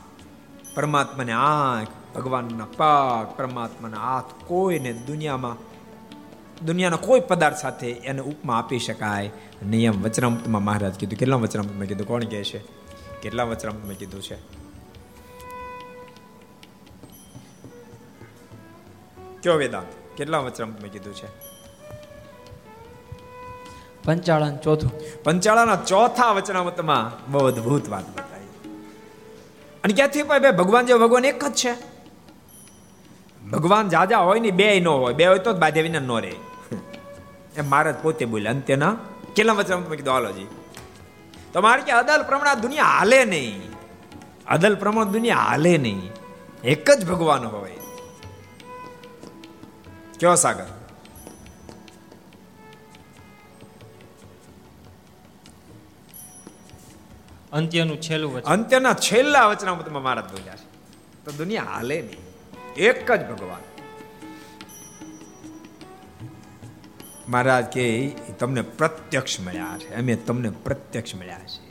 [0.76, 5.56] પરમાત્માને આંખ, ભગવાનના પગ, પરમાત્માના હાથ કોઈને દુનિયામાં,
[6.66, 9.30] દુનિયાના કોઈ પદાર્થ સાથે એને ઉપમા આપી શકાય.
[9.68, 11.18] નિયમ વચનામૃતમાં મહારાજ કીધું.
[11.18, 12.06] કેટલા વચનામૃતમાં કીધું?
[12.06, 12.58] કોણ કહે છે?
[13.22, 14.34] કેટલા વચનામૃતમાં કીધું છે?
[19.42, 19.86] કયો વેદાંત?
[20.16, 21.26] કેટલા વચનામૃતમાં કીધું છે?
[24.04, 25.22] પંચાળન ચોથું.
[25.22, 28.70] પંચાળાના ચોથા વચનામૃતમાં બહુ અદભુત વાત બતાવી.
[29.84, 30.40] અને ક્યાંથી ભાઈ?
[30.40, 31.72] ભગવાન જેવો ભગવાન એક જ છે.
[33.50, 35.14] ભગવાન જાજા હોય ને બે ન હોય.
[35.14, 36.34] બે હોય તો જ બાધે વિના ન રહે.
[37.56, 38.96] એમ મહારાજ પોતે બોલ્યા અંત્યના
[39.36, 40.46] કેટલા વચન તમે કીધું હાલો જી.
[41.52, 43.70] તમારે કે અદલ પ્રમાણ દુનિયા હાલે નહીં.
[44.48, 46.10] અદલ પ્રમાણ દુનિયા હાલે નહીં.
[46.64, 47.76] એક જ ભગવાન હોય.
[50.20, 50.64] કયો સાગર?
[57.52, 58.50] અંત્યનું છેલ્લું વચન.
[58.50, 60.64] અંત્યના છેલ્લા વચનામૃતમાં મહારાજ બોલ્યા છે.
[61.24, 62.18] તો દુનિયા હાલે નહીં.
[62.74, 63.69] એક જ ભગવાન.
[67.30, 67.84] મહારાજ કે
[68.38, 69.94] તમને પ્રત્યક્ષ મળ્યા છે.
[69.94, 71.70] અમે તમને પ્રત્યક્ષ મળ્યા છે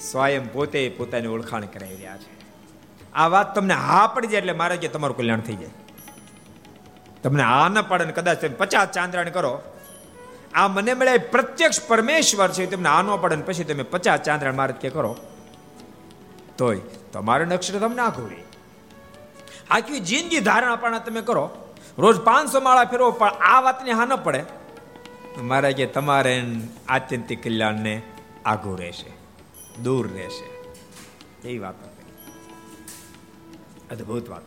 [0.00, 2.32] સ્વયં પોતે પોતાની ઓળખાણ કરાવી રહ્યા છે.
[3.12, 5.70] આ વાત તમને હા પડી જાય એટલે મારે કે તમારું કલ્યાણ થઈ જાય.
[7.22, 9.62] તમને આ ન પડે ને કદાચ તમે પચાસ ચાંદ્રાણ કરો.
[10.54, 14.54] આ મને મળે પ્રત્યક્ષ પરમેશ્વર છે તમને આ ન પડે ને પછી તમે પચાસ ચાંદ્રાણ
[14.54, 15.16] મારે કે કરો.
[16.58, 16.80] તોય
[17.12, 18.42] તમારે નક્ષત્ર તમને આખું રહે.
[19.70, 21.71] આખી જિંદગી ધારણા પણ તમે કરો.
[21.98, 24.44] રોજ પાંચસો માળા ફેરવો, પણ આ વાતની હા ન પડે.
[25.42, 26.34] મારા કે તમારે
[26.88, 28.02] આત્યંતિક કલ્યાણને
[28.44, 29.10] આઘું રહેશે,
[29.82, 30.48] દૂર રહેશે.
[31.48, 31.74] એ વાત
[33.90, 34.42] અદભુત વાત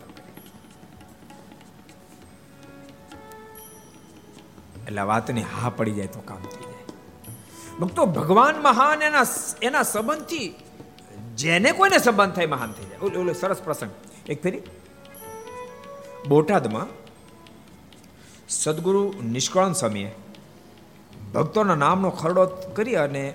[4.87, 6.85] એટલે વાતની હા પડી જાય તો કામ થઈ જાય.
[7.79, 9.25] ભક્તો, ભગવાન મહાન એના
[9.61, 10.55] એના સંબંધથી,
[11.35, 12.99] જેને કોઈને સંબંધ થાય મહાન થઈ જાય.
[13.21, 13.91] ઓલો, સરસ પ્રસંગ.
[14.29, 14.61] એક ફેરી.
[16.27, 17.04] બોટાદમાં
[18.59, 20.15] સદગુરુ નિષ્કળન સ્વામીએ
[21.33, 23.33] ભક્તોના નામનો ખરડો કરી અને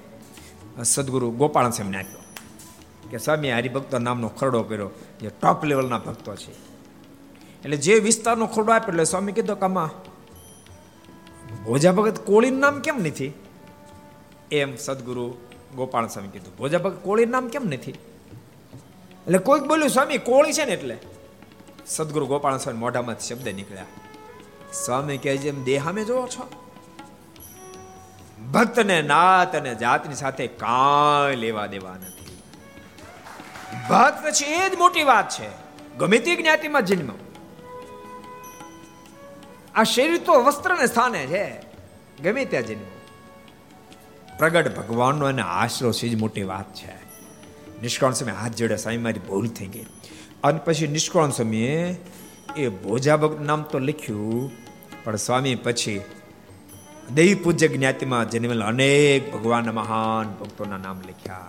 [0.84, 2.18] સદગુરુ ગોપાલ સ્વામીને આપ્યો
[3.10, 4.90] કે સ્વામી હરિભક્તો નામનો ખરડો કર્યો.
[5.20, 6.52] જે ટોપ લેવલના ભક્તો છે.
[7.58, 9.90] એટલે જે વિસ્તારનો ખરડો આપ્યો, એટલે સ્વામી કીધો કે આમાં
[11.64, 13.32] ભોજા ભગત કોળીનું નામ કેમ નથી?
[14.52, 15.34] એમ સદગુરુ
[15.76, 16.56] ગોપાલ સ્વામી કીધું.
[16.56, 17.90] ભોજા ભગત કોળીનું નામ કેમ નથી?
[17.90, 20.96] એટલે કોઈક બોલ્યું, સ્વામી, કોળી છે ને એટલે?
[21.86, 23.84] સદગુરુ ગોપાલ સ્વામી મોઢામાંથી શબ્દ નીકળ્યા.
[24.72, 26.50] સ્વામી કહે જેમ દેહામે જોવો છો?
[28.52, 32.38] ભક્તને નાત અને જાતની સાથે કાંઈ લેવા દેવા નથી.
[33.90, 35.48] ભક્ત છે એ જ મોટી વાત છે,
[35.98, 37.12] ગમે તે જ્ઞાતિમાં જન્મ.
[39.74, 41.60] આ શરીર તો વસ્ત્રને સ્થાને છે,
[42.22, 42.84] ગમે ત્યાં જન્મ.
[44.38, 46.94] પ્રગટ ભગવાનનો અને આશરો છે જ મોટી વાત છે.
[47.82, 49.86] નિષ્કાળ સમય હાથ જોડે સ્વામી મારી ભૂલ થઈ ગઈ.
[50.44, 51.96] અને પછી નિષ્કાળ સમયે
[52.56, 54.50] એ ભોજા ભક્ત નામ તો લખ્યું,
[55.04, 56.00] પણ સ્વામી પછી
[57.14, 61.48] દેવી પૂજ્ય જ્ઞાતિમાં જન્મેલા અનેક ભગવાનના મહાન ભક્તોના નામ લખ્યા.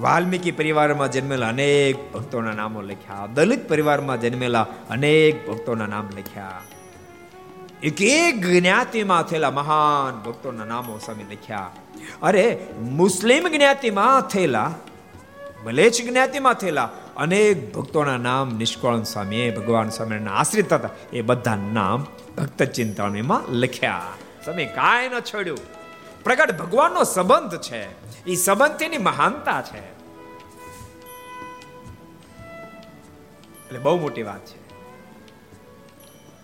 [0.00, 3.26] વાલ્મીકી પરિવારમાં જન્મેલા અનેક ભક્તોના નામો લખ્યા.
[3.34, 6.62] દલિત પરિવારમાં જન્મેલા અનેક ભક્તોના નામ લખ્યા.
[7.82, 11.70] એક એક જ્ઞાતિમાં થયેલા મહાન ભક્તોના નામો સ્વામી લખ્યા.
[12.22, 14.74] અરે મુસ્લિમ જ્ઞાતિમાં થયેલા
[15.64, 22.06] મલેચ જ્ઞાતિમાં થયેલા અનેક ભક્તોના નામ નિષ્કળન સ્વામી ભગવાન સ્વામિનારાયણ આશ્રિત હતા એ બધા નામ
[22.38, 24.02] ભક્ત ચિંતામણીમાં લખ્યા.
[24.44, 25.58] તમે કાંઈ ન છોડ્યું.
[26.24, 27.82] પ્રગટ ભગવાનનો સંબંધ છે.
[28.24, 29.80] એ સંબંધ તેની મહાનતા છે.
[33.66, 34.64] એટલે બહુ મોટી વાત છે.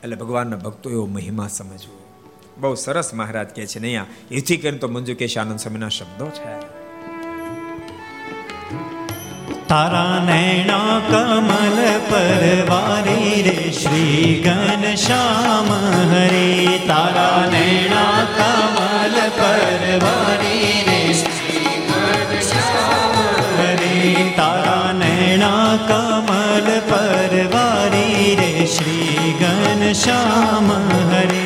[0.03, 2.25] એટલે ભગવાનના ભક્તો એવો મહિમા સમજવો.
[2.59, 6.80] બહુ સરસ મહારાજ કહે છે નહીં એથી કરીને તો મંજુ કેશ આનંદ સ્વામીના શબ્દો છે.
[9.71, 11.77] તારા નૈણા કમલ
[12.11, 15.69] પરવારી રે શ્રી ઘન શ્યામ
[16.13, 16.79] હરે.
[16.89, 21.01] તારા નૈણા કમલ પરવારી રે
[23.61, 24.33] હરે.
[24.37, 30.73] તારા નૈણા કમલ પરવારી રે શ્રી ઘન શ્યામ
[31.13, 31.40] હરે.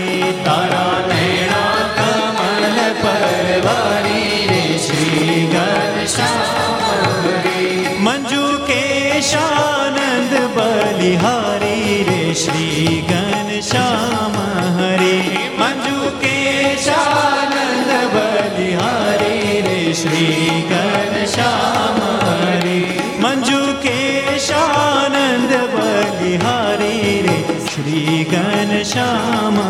[11.04, 14.36] બલિહારી રે શ્રી ઘન શ્યામ
[14.76, 15.16] હરે
[15.58, 22.78] મંજુ કેશાનંદ બલિહારી રે શ્રી ઘન શ્યામ હરે
[23.24, 27.38] મંજુ કેશાનંદ બલિહારી રે
[27.68, 29.60] શ્રી ઘન શ્યામ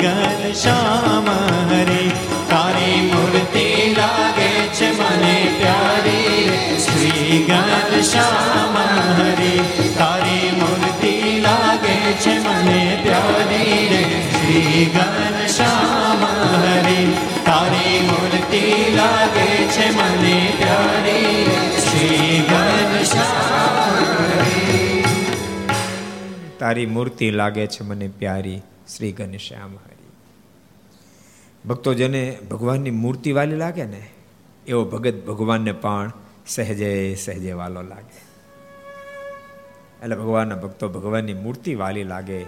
[0.00, 1.28] ઘન શ્યામ
[1.70, 2.10] હરે.
[2.50, 9.58] તારી મૂર્તિ લાગે છે મને પ્યારી શ્રી ઘર શ્યામ હરે.
[9.98, 14.04] તારી મૂર્તિ લાગે છે મને પ્યારી રે.
[14.30, 17.06] શ્રી ઘર શ્યામ હરે.
[17.44, 21.57] તારી મૂર્તિ લાગે છે મને પ્યારી
[26.58, 28.60] તારી મૂર્તિ લાગે છે મને પ્યારી,
[28.96, 29.98] શ્રી ઘનશ્યામ હરી.
[31.68, 34.10] ભક્તો જેને ભગવાનની મૂર્તિ વાલી લાગે ને?
[34.66, 36.12] એવો ભગત ભગવાનને પણ
[36.46, 38.28] સહેજે સહેજે વાલો લાગે.
[40.02, 42.38] એટલે ભગવાનના ભક્તો ભગવાનની મૂર્તિ વાલી લાગે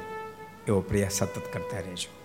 [0.68, 2.20] એવો પ્રયાસ સતત કરતા રહેજો.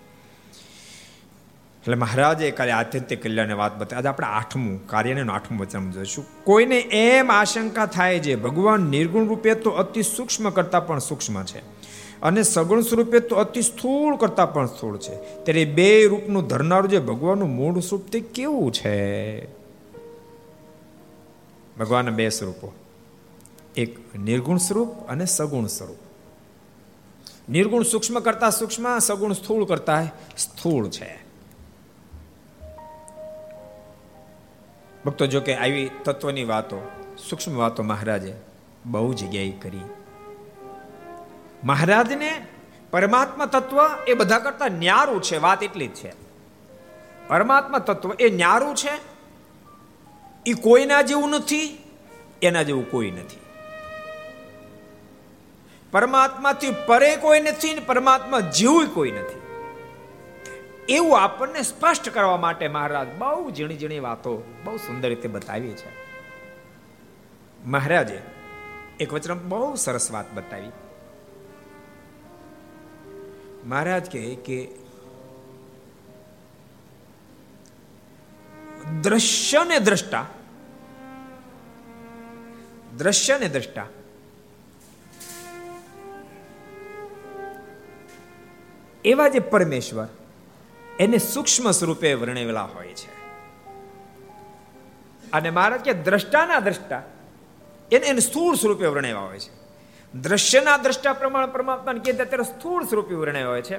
[1.81, 3.97] એટલે મહારાજે કાલે આત્યંતિક કલ્યાણની વાત બતાવી.
[3.97, 6.25] આજે આપણે આઠમું કાર્યને આઠમું વચન જોઈશું.
[6.43, 11.74] કોઈને એમ આશંકા થાય છે ભગવાન નિર્ગુણ રૂપે તો અતિ સૂક્ષ્મ કરતા પણ સૂક્ષ્મ છે.
[12.25, 15.15] અને સગુણ સ્વરૂપે તો અતિ સ્થૂળ કરતા પણ સ્થૂળ છે.
[15.15, 19.45] ત્યારે બે રૂપનું ધરનારું જે ભગવાનનું મૂળ સ્વરૂપ તે કેવું છે?
[21.77, 22.73] ભગવાનના બે સ્વરૂપો.
[23.75, 25.95] એક નિર્ગુણ સ્વરૂપ અને સગુણ સ્વરૂપ.
[27.49, 30.07] નિર્ગુણ સૂક્ષ્મ કરતા સૂક્ષ્મ, સગુણ સ્થૂળ કરતા
[30.37, 31.17] સ્થૂળ છે.
[35.05, 36.91] ભક્તો, જો કે આવી તત્વની વાતો,
[37.29, 38.33] સૂક્ષ્મ વાતો મહારાજે
[38.85, 39.81] બહુ જગ્યાએ કરી.
[41.65, 42.47] મહારાજને
[42.91, 46.13] પરમાત્મા તત્વ એ બધા કરતા ન્યારું છે, વાત એટલી જ છે.
[47.27, 48.91] પરમાત્મા તત્વ એ ન્યારું છે
[50.45, 51.83] એ કોઈના જેવું નથી,
[52.41, 53.39] એના જેવું કોઈ નથી.
[55.91, 59.41] પરમાત્માથી પરે કોઈ નથી ને પરમાત્મા જેવું કોઈ નથી.
[60.89, 66.05] એવું આપણને સ્પષ્ટ કરવા માટે મહારાજ બહુ ઝીણી ઝીણી વાતો બહુ સુંદર રીતે બતાવી છે.
[67.65, 68.21] મહારાજે
[68.99, 70.71] એક વચન બહુ સરસ વાત બતાવી.
[73.65, 74.67] મહારાજ કહે કે
[79.01, 80.27] દ્રશ્ય ને દ્રષ્ટા.
[82.97, 83.87] દ્રશ્ય ને દ્રષ્ટા.
[89.05, 90.07] એવા જે પરમેશ્વર,
[90.99, 93.15] એને સૂક્ષ્મ સ્વરૂપે વર્ણવેલા હોય છે.
[95.31, 97.03] અને મહારાજ કે દ્રષ્ટાના દ્રષ્ટા,
[97.91, 99.54] એને એને સ્થૂળ સ્વરૂપે વર્ણવ્યા હોય છે.
[100.21, 103.77] દ્રશ્યના દ્રષ્ટા પ્રમાણ પરમાત્માને કહે ત્યારે સ્થૂળ સ્વરૂપે વર્ણય હોય છે.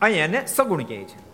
[0.00, 1.30] અહીંયા એને સગુણ કહે છે.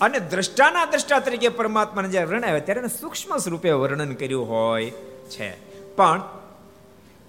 [0.00, 4.90] અને દ્રષ્ટાના દ્રષ્ટા તરીકે પરમાત્માને જ્યારે વર્ણવ્યા ત્યારે એને સૂક્ષ્મ સ્વરૂપે વર્ણન કર્યું હોય
[5.30, 5.50] છે.
[5.96, 6.22] પણ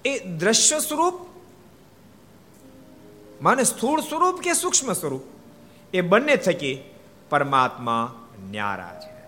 [0.05, 1.13] એ દ્રશ્ય સ્વરૂપ,
[3.41, 5.21] માને સ્થૂળ સ્વરૂપ કે સૂક્ષ્મ સ્વરૂપ,
[5.93, 6.83] એ બંને થકી
[7.29, 9.19] પરમાત્મા ન્યારા છે.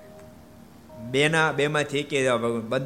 [0.97, 2.29] બેના, બેમાંથી કે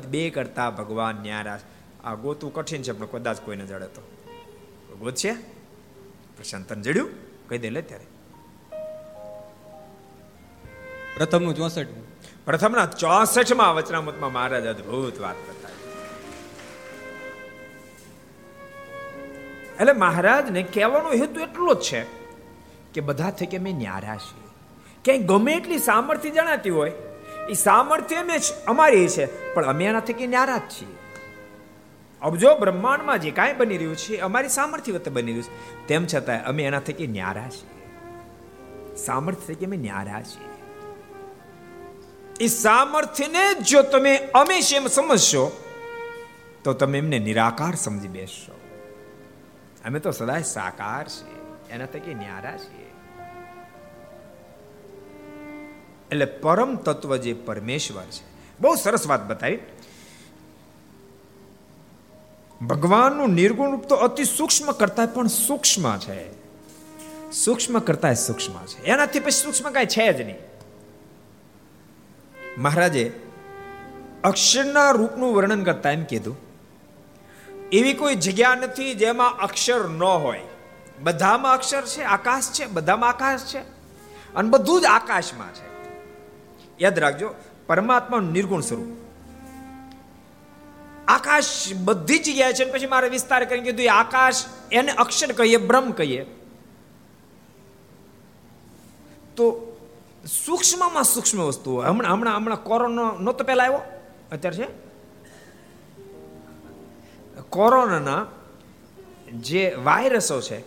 [0.08, 1.60] બે કરતા ભગવાન ન્યારા
[2.06, 4.02] આ ગોતું કઠિન છે પણ કદાચ કોઈને જડે તો.
[5.00, 5.34] ગોત છે?
[6.38, 7.10] પ્રશાંતન જડ્યું?
[7.50, 8.06] કહી દે લે ત્યારે.
[11.18, 11.88] પ્રથમનું ચોસઠ
[12.46, 15.76] પ્રથમના ચોસઠમાં વચનામૃતમાં મહારાજ અદભુત વાત બતાવી.
[19.80, 22.06] એટલે મહારાજને કહેવાનો હેતુ એટલો જ છે
[22.94, 24.50] કે બધા થઈ કે અમે ન્યારા છીએ
[25.06, 26.92] ક્યાંય ગમે એટલી સામર્થ્ય જણાતી હોય
[27.50, 31.05] એ સામર્થ્ય અમે અમારી છે પણ અમે એના કે ન્યારા જ છીએ.
[32.26, 35.88] અબજો બ્રહ્માંડમાં જે કાંઈ બની રહ્યું છે અમારી સામર્થ્ય વખતે બની રહ્યું છે.
[35.88, 38.96] તેમ છતાં અમે એના થકી ન્યારા છીએ.
[38.96, 40.54] સામર્થ્ય થકી અમે ન્યારા છીએ.
[42.40, 45.46] એ સામર્થ્યને જો તમે અમે એમ સમજશો,
[46.64, 48.56] તો તમે એમને નિરાકાર સમજી બેસશો.
[49.86, 51.40] અમે તો સદાય સાકાર છીએ,
[51.74, 52.90] એના થકી ન્યારા છીએ.
[56.12, 58.24] એટલે પરમ તત્વ જે પરમેશ્વર છે,
[58.60, 59.60] બહુ સરસ વાત બતાવી.
[62.62, 66.32] ભગવાનનું નિર્ગુણ રૂપ તો અતિ સૂક્ષ્મ કરતા પણ સૂક્ષ્મ છે.
[67.32, 68.84] સૂક્ષ્મ કરતા સૂક્ષ્મ છે.
[68.84, 70.36] એનાથી પછી સૂક્ષ્મ કાંઈ છે જ નહીં.
[72.58, 73.20] મહારાજે
[74.24, 76.38] અક્ષરના રૂપનું વર્ણન કરતા એમ કીધું,
[77.72, 80.42] એવી કોઈ જગ્યા નથી જેમાં અક્ષર ન હોય.
[81.00, 83.60] બધામાં અક્ષર છે, આકાશ છે, બધામાં આકાશ છે
[84.36, 85.66] અને બધું જ આકાશમાં છે.
[86.84, 87.30] યાદ રાખજો,
[87.68, 89.05] પરમાત્માનું નિર્ગુણ સ્વરૂપ.
[91.08, 96.26] આકાશ બધી જગ્યાએ છે પછી મારે વિસ્તાર કરીને કીધું આકાશ એને અક્ષર કહીએ, બ્રહ્મ કહીએ.
[99.36, 99.46] તો
[100.46, 103.82] સૂક્ષ્મમાં સૂક્ષ્મ વસ્તુ હમણાં હમણાં હમણાં કોરોના નહોતો પહેલા આવ્યો?
[104.32, 104.68] અત્યારે છે?
[107.50, 108.28] કોરોનાના
[109.40, 110.58] જે વાયરસો છે,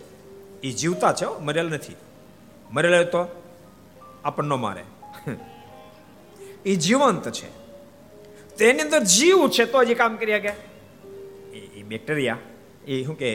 [0.61, 1.95] એ જીવતા છે મરેલ નથી.
[2.71, 3.25] મરેલ તો
[4.25, 4.83] આપણને મારે.
[6.65, 7.58] એ જીવંત છે.
[8.59, 10.53] તેની અંદર જીવ છે, તો જ કામ કરી શકે.
[11.79, 12.37] એ બેક્ટેરિયા
[12.87, 13.29] એ શું કે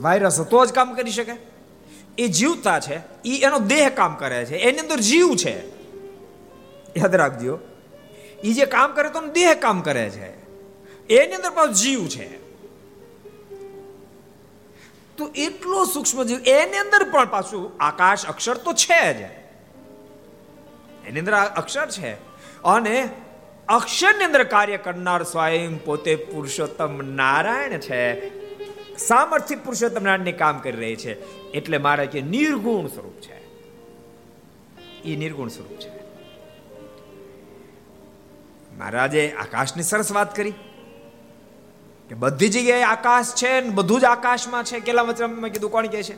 [0.00, 1.34] વાયરસ તો જ કામ કરી શકે.
[2.18, 5.56] એ જીવતા છે એ એનો દેહ કામ કરે છે, એની અંદર જીવ છે.
[6.98, 7.58] યાદ રાખજો
[8.44, 10.28] એ જે કામ કરે તો દેહ કામ કરે છે.
[11.14, 12.28] એની અંદર પાછું જીવ છે.
[15.16, 19.20] તો એટલો સૂક્ષ્મ જીવ, એની અંદર પણ પાછું આકાશ અક્ષર તો છે જ.
[21.06, 22.29] એની અંદર અક્ષર છે.
[22.64, 23.08] અને
[23.68, 28.28] અક્ષરની અંદર કાર્ય કરનાર સ્વયં પોતે પુરુષોત્તમ નારાયણ છે.
[28.96, 31.24] સામર્થ્ય પુરુષોત્તમ નારાયણની કામ કરી રહી છે.
[31.52, 33.40] એટલે મારે કે નિર્ગુણ સ્વરૂપ છે.
[35.02, 36.00] એ નિર્ગુણ સ્વરૂપ છે.
[38.78, 40.50] મહારાજે આકાશની સરસ વાત કરી
[42.08, 44.80] કે બધી જગ્યાએ આકાશ છે ને બધું જ આકાશમાં છે.
[44.80, 45.70] કેટલા વચનામાં કીધું?
[45.70, 46.14] કોણ કે છે?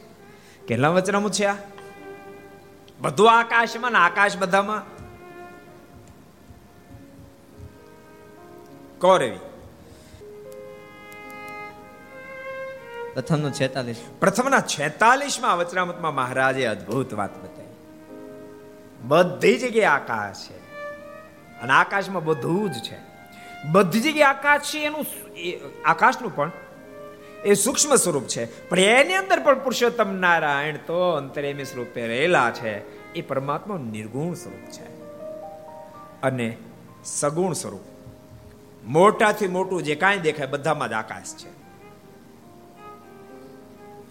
[0.66, 1.54] કેટલા વચરામાં છે આ?
[3.00, 4.91] બધું આકાશમાં ને આકાશ બધામાં.
[9.02, 9.38] કૌરવી.
[13.14, 13.96] પ્રથમનો છેતાલીસ.
[14.20, 17.74] પ્રથમના છેતાલીસમાં વચરામતમાં મહારાજે અદ્ભુત વાત બતાવી.
[19.02, 20.56] બધી જગ્યાએ આકાશ છે.
[21.60, 22.96] અને આકાશમાં બધું જ છે.
[23.72, 25.06] બધી જગ્યાએ આકાશ છે એનું
[25.84, 26.50] આકાશનું પણ
[27.44, 28.68] એ સૂક્ષ્મ સ્વરૂપ છે.
[28.68, 33.02] પણ એની અંદર પણ પુરુષોત્તમ નારાયણ તો અંતરેમી સ્વરૂપે રહેલા છે.
[33.12, 35.02] એ પરમાત્મા નિર્ગુણ સ્વરૂપ છે.
[36.22, 36.56] અને
[37.04, 37.91] સગુણ સ્વરૂપ.
[38.84, 41.50] મોટાથી મોટું જે કાંઈ દેખાય બધામાં જ આકાશ છે.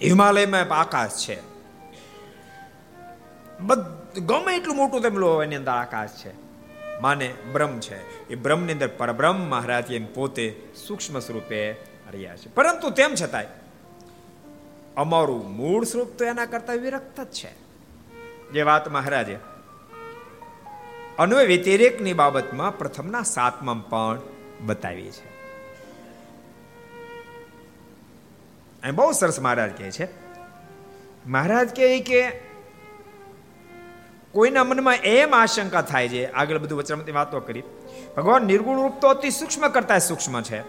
[0.03, 1.39] હિમાલયમાં આકાશ છે.
[4.19, 6.31] ગમે એટલું મોટું તેમ લો, એની અંદર આકાશ છે.
[7.01, 8.27] માને બ્રહ્મ છે.
[8.29, 11.71] એ બ્રહ્મની અંદર પરબ્રહ્મ મહારાજ એમ પોતે સૂક્ષ્મ સ્વરૂપે
[12.11, 12.53] રહ્યા છે.
[12.53, 13.45] પરંતુ તેમ છતાંય,
[14.97, 17.53] અમારું મૂળ સ્વરૂપ તો એના કરતા વિરક્ત જ છે.
[18.51, 19.37] જે વાત મહારાજે,
[21.19, 24.19] અન્વય વ્યતિરેકની બાબતમાં પ્રથમના સાતમાં પણ
[24.65, 25.31] બતાવી છે
[28.83, 30.07] અહીં બહુ સરસ મહારાજ કહે છે.
[31.27, 32.29] મહારાજ કહે કે
[34.31, 36.31] કોઈના મનમાં એમ આશંકા થાય છે.
[36.31, 37.63] આગળ બધું વચરામતી વાતો કરી.
[38.17, 40.59] ભગવાન નિર્ગુણ રૂપ તો અતિ સૂક્ષ્મ કરતા સૂક્ષ્મ છે.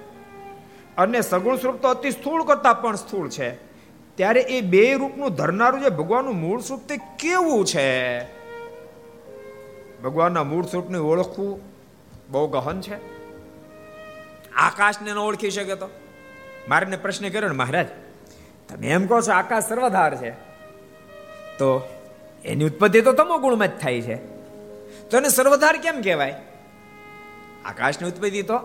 [0.96, 3.54] અને સગુણ સ્વરૂપ તો અતિ સ્થૂળ કરતા પણ સ્થૂળ છે.
[4.16, 8.22] ત્યારે એ બે રૂપનું ધરનારું જે ભગવાનનું મૂળ સ્વરૂપ તે કેવું છે?
[10.02, 11.60] ભગવાનના મૂળ સ્વરૂપને ઓળખવું
[12.30, 13.11] બહુ ગહન છે.
[14.56, 15.88] આકાશને ન ઓળખી શકે તો?
[16.68, 17.86] મારે પ્રશ્ન કર્યો ને મહારાજ,
[18.68, 20.30] તમે એમ કહો છો આકાશ સર્વધાર છે,
[21.58, 21.88] તો
[22.44, 24.16] એની ઉત્પત્તિ તો તમો ગુણમાં જ થાય છે.
[25.10, 26.34] તો એને સર્વધાર કેમ કહેવાય?
[27.64, 28.58] આકાશની ઉત્પત્તિ તો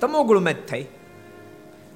[0.00, 0.82] તમો ગુણમાં જ થઈ.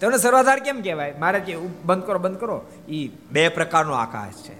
[0.00, 1.14] તો એને સર્વધાર કેમ કહેવાય?
[1.18, 2.56] મારે કે બંધ કરો બંધ કરો.
[2.88, 4.56] એ બે પ્રકારનો આકાશ છે.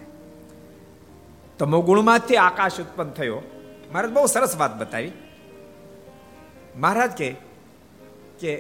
[1.59, 3.43] તમો ગુણમાંથી આકાશ ઉત્પન્ન થયો.
[3.93, 5.13] મહારાજ, બહુ સરસ વાત બતાવી.
[6.77, 7.52] મહારાજ કે
[8.43, 8.53] કે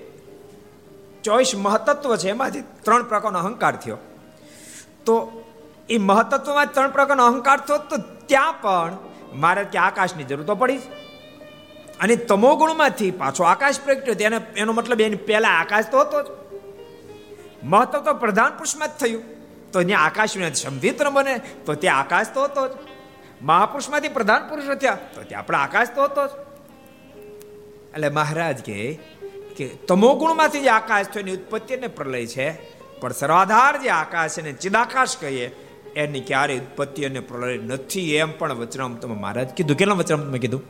[1.25, 3.99] ચોઈસ મહતત્વ છે, એમાંથી ત્રણ પ્રકારનો અહંકાર થયો.
[5.07, 5.15] તો
[5.91, 8.93] એ મહતત્વમાં ત્રણ પ્રકારનો અહંકાર થયો, તો ત્યાં પણ
[9.35, 10.81] મારે ત્યાં આકાશની જરૂર તો પડી
[12.01, 16.27] અને તમો ગુણમાંથી પાછો આકાશ પ્રગટ્યો તેને એનો મતલબ એની પહેલા આકાશ તો હતો જ.
[17.65, 19.23] મહત્વ તો પ્રધાન પુરુષમાં જ થયું.
[19.73, 21.35] તો ત્યાં આકાશને સંવિત્ર બને,
[21.67, 22.73] તો ત્યાં આકાશ તો હતો જ.
[23.43, 26.31] મહાપુરુષમાંથી પ્રધાન પુરુષ થયા, તો ત્યાં આપણે આકાશ તો હતો જ.
[27.95, 28.79] એટલે મહારાજ કે
[29.65, 32.51] કે તમોગુણમાંથી જે આકાશ થયો એની ઉત્પત્તિ અને પ્રલય છે.
[33.01, 35.47] પણ સર્વાધાર જે આકાશ છે ચિદાકાશ કહીએ
[35.97, 39.77] એની ક્યારે ઉત્પત્તિ અને પ્રલય નથી એમ પણ વચનામ તમે મહારાજ કીધું.
[39.77, 40.63] કેટલા વચનામ તમે કીધું?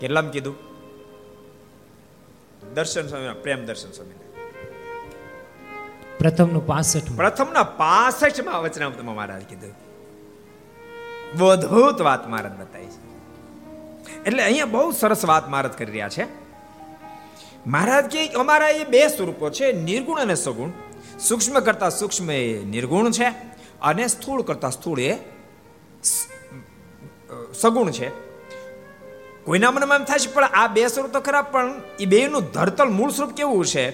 [0.00, 0.56] કેટલામ કીધું?
[2.74, 4.12] દર્શન સ્વામી પ્રેમ દર્શન સ્વામી
[6.18, 9.74] પ્રથમનું પાસઠ પ્રથમના પાસઠમાં વચનામ તમે મહારાજ કીધું.
[11.38, 13.08] બહુ અદભુત વાત મહારાજ બતાવી છે.
[14.24, 16.47] એટલે અહીંયા બહુ સરસ વાત મહારાજ કરી રહ્યા છે.
[17.68, 20.70] મહારાજ કે અમારા એ બે સ્વરૂપો છે, નિર્ગુણ અને સગુણ.
[21.18, 23.28] સૂક્ષ્મ કરતા સૂક્ષ્મ એ નિર્ગુણ છે
[23.82, 25.18] અને સ્થૂળ કરતા સ્થૂળ એ
[27.54, 28.08] સગુણ છે.
[29.44, 32.88] કોઈના મનમાં એમ થાય છે, પણ આ બે સ્વરૂપ તો ખરા, પણ એ બેનું ધરતલ
[32.88, 33.86] મૂળ સ્વરૂપ કેવું છે?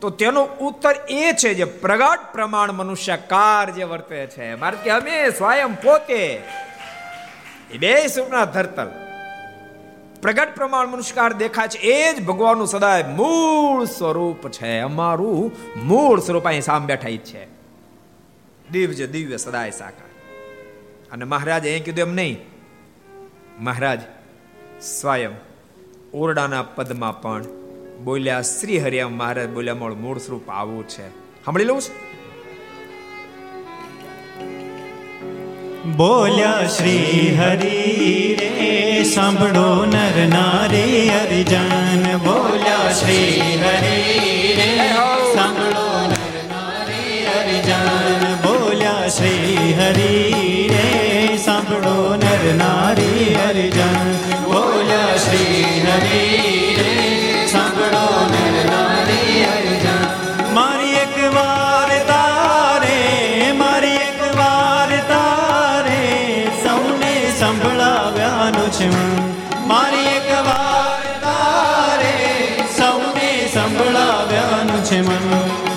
[0.00, 4.54] તો તેનો ઉત્તર એ છે જે પ્રગટ પ્રમાણ મનુષ્યકાર જે વર્તે છે.
[4.54, 6.42] મારે કે અમે સ્વયં પોતે
[7.74, 9.07] એ બે સ્વરૂપના ધરતલ.
[10.22, 11.78] પ્રગટ પ્રમાણ મનુષ્યકાર દેખાય છે.
[11.78, 14.78] એ જ ભગવાનનું સદાય મૂળ સ્વરૂપ છે.
[14.78, 15.52] અમારું
[15.84, 17.44] મૂળ સ્વરૂપ અહીં સામે બેઠા છે.
[18.70, 20.08] દિવ્ય દિવ્ય સદાય સાકાર.
[21.12, 22.38] અને મહારાજ એ કીધું એમ નહીં.
[23.60, 24.00] મહારાજ
[24.82, 25.30] સ્વયં
[26.14, 27.44] ઓરડાના પદમાં પણ
[28.04, 31.08] બોલ્યા શ્રી હરિયા મહારાજ બોલ્યા મૂળ સ્વરૂપ આવું છે.
[31.44, 32.07] સાંભળી લઉં છું?
[35.96, 43.96] બોલ્યા શ્રી હરિ રે, સાંભળો નર નારી હરિજન બોલ્યા શ્રી હરિ
[44.58, 44.68] રે,
[45.34, 54.12] સાંભળો નર નારી હરિજન બોલ્યા શ્રી હરિ રે, સાંભળો નર નારી હરિજન
[54.44, 56.27] બોલ્યા શ્રી હરિ
[68.78, 68.88] છે
[69.66, 72.12] મારી એક વાર તારે
[72.76, 75.26] સૌને સંભળાવ્યાનું છે મન.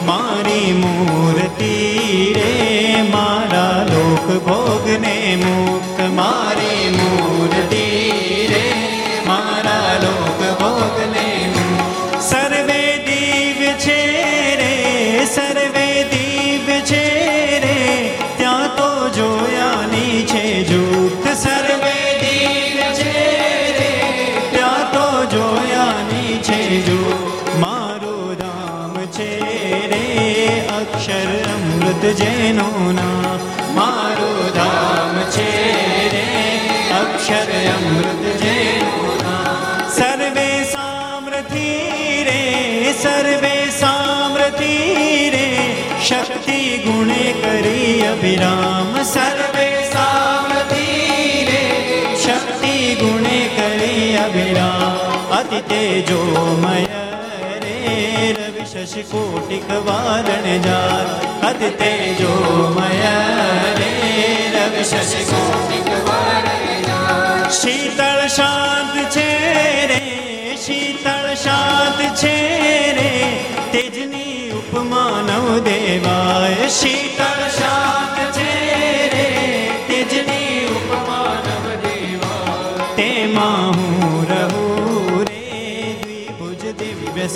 [0.06, 7.86] મારી મૂર્તિ રે, મારા લોક ભોગને મુક્ત મારી મૂર્તિ
[8.52, 8.64] રે,
[9.28, 11.31] મારા લોક ભોગને
[32.14, 33.40] જેનું નામ
[33.76, 35.52] મારું ધામ છે
[36.14, 36.26] રે.
[36.92, 42.42] અક્ષર અમૃત જેનું નામ સર્વે સામ્રથી રે,
[43.02, 44.74] સર્વે સામ્રતિ
[45.30, 45.48] રે.
[46.04, 50.88] શક્તિ ગુણે કરી અભિરામ સર્વે સામ્રતિ
[51.50, 51.64] રે.
[52.16, 57.11] શક્તિ ગુણે કરી અભિરામ અતિ તેજોમય
[58.22, 61.08] રે રવિ શશિ કોટિક વારણ જાત
[61.50, 63.14] અતિ તેજોમય
[63.80, 63.94] રે
[64.56, 65.88] રવિ શશિ કોટિક
[67.52, 69.30] શીતળ શાંત છે
[69.90, 70.02] રે,
[70.58, 72.36] શીતળ શાંત છે
[72.98, 73.10] રે.
[73.74, 74.54] તેજની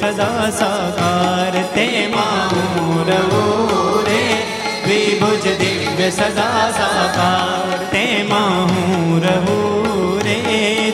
[0.08, 4.22] સદા સાકાર તેમાં હું રહું રે
[4.84, 10.40] દ્વિભુજ દિવ્ય સદા સાકાર તેમાં હું રહું રે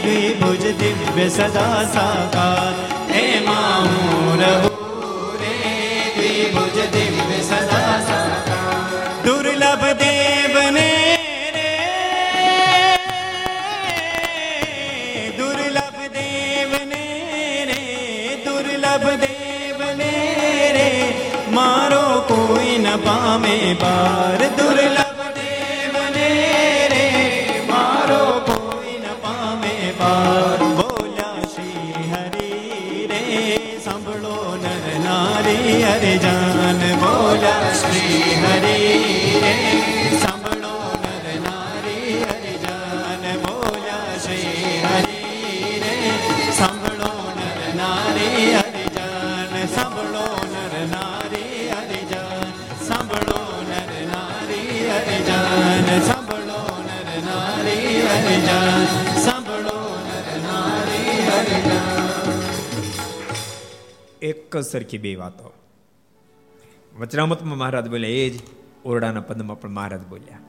[0.04, 2.76] દ્વિભુજ દિવ્ય સદા સાકાર
[3.08, 4.71] તેમાં હું
[22.92, 26.32] ન પામે પાર દુર્લભ દેવને
[26.92, 27.06] રે,
[27.70, 30.58] મારો કોઈ ન પામે પાર.
[30.80, 32.50] બોલ્યા શ્રી હરિ
[33.12, 33.22] રે,
[33.86, 37.72] સાંભળો નર નારી હરે જાન બોલ્યા
[64.22, 65.54] એક જ સરખી બે વાતો.
[67.00, 68.40] વચરામતમાં મહારાજ બોલ્યા, એ જ
[68.86, 70.40] ઓરડાના પદમાં પણ મહારાજ બોલ્યા.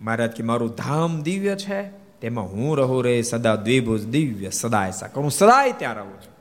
[0.00, 1.82] મહારાજ કે, મારું ધામ દિવ્ય છે,
[2.20, 6.32] તેમાં હું રહું રે, સદા દ્વિભુજ દિવ્ય સદાય એસા હું સદાય ત્યાં રહું છું.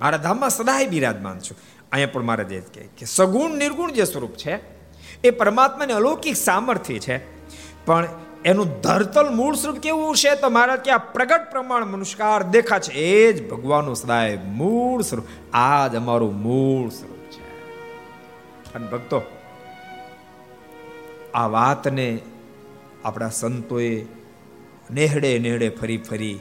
[0.00, 1.56] મારા ધામમાં સદાય બિરાજમાન છું.
[1.92, 4.75] અહીંયા પણ મહારાજ એ કહે કે, સગુણ નિર્ગુણ જે સ્વરૂપ છે
[5.24, 7.18] એ પરમાત્માને અલૌકિક સામર્થ્ય છે.
[7.86, 8.08] પણ
[8.44, 10.34] એનું ધરતલ મૂળ સ્વરૂપ કેવું છે?
[10.34, 10.50] તો
[10.84, 12.92] કે આ પ્રગટ પ્રમાણ મનુષ્કાર દેખા છે.
[12.92, 15.56] એ જ ભગવાનનું સદાય મૂળ સ્વરૂપ.
[15.56, 17.46] આ જ અમારું મૂળ સ્વરૂપ છે.
[18.74, 19.22] અને ભક્તો,
[21.34, 22.18] આ વાતને
[23.04, 24.06] આપણા સંતોએ
[24.90, 26.38] નેહડે નેહડે ફરી ફરી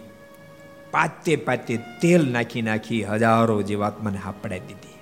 [0.91, 4.94] પાતે પાતે તેલ નાખી નાખી હજારો જીવાત્માને હાપડાઈ દીધી.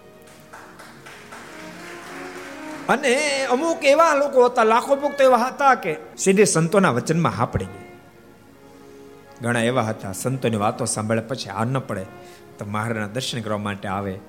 [2.94, 7.66] અને અમુક એવા લોકો હતા, લાખો ભક્તો એવા હતા કે સીધે સંતોના વચનમાં હા પડી
[7.66, 7.84] ગઈ
[9.42, 12.06] ઘણા એવા હતા, સંતોની વાતો સાંભળ્યા પછી આ ન પડે
[12.60, 14.20] તો મહારાજના દર્શન કરવા માટે આવે.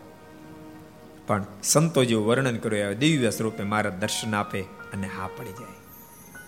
[1.27, 5.77] પણ સંતો જેવું વર્ણન કર્યું આવે દિવ્ય સ્વરૂપે મહારાજ દર્શન આપે અને હા પડી જાય.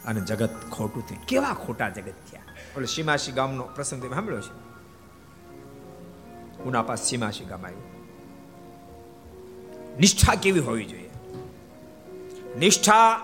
[0.04, 1.26] અને જગત ખોટું થયું.
[1.26, 2.42] કેવા ખોટા જગત થયા.
[2.76, 4.54] ઓલો સીમાસી ગામનો પ્રસંગ તમે સાંભળ્યો છે?
[6.62, 7.96] ઉના પાસ સીમાસી ગામ આવ્યું.
[9.98, 11.05] નિષ્ઠા કેવી હોવી જોઈએ?
[12.58, 13.20] નિષ્ઠા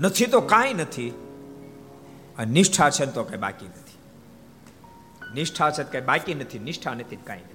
[0.00, 1.10] નથી તો કાંઈ નથી.
[2.38, 3.98] અને નિષ્ઠા છે તો કઈ બાકી નથી.
[5.34, 7.54] નિષ્ઠા છે કઈ બાકી નથી, નિષ્ઠા નથી કાંઈ નથી.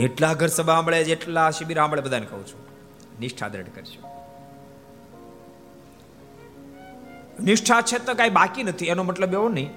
[0.00, 2.60] જેટલા ઘર સભા સાંભળે, જેટલા શિબિર સાંભળે બધાને કહું છું,
[3.20, 4.08] નિષ્ઠા દ્રઢ કરજો.
[7.42, 9.70] નિષ્ઠા છે તો કાંઈ બાકી નથી, એનો મતલબ એવો નહીં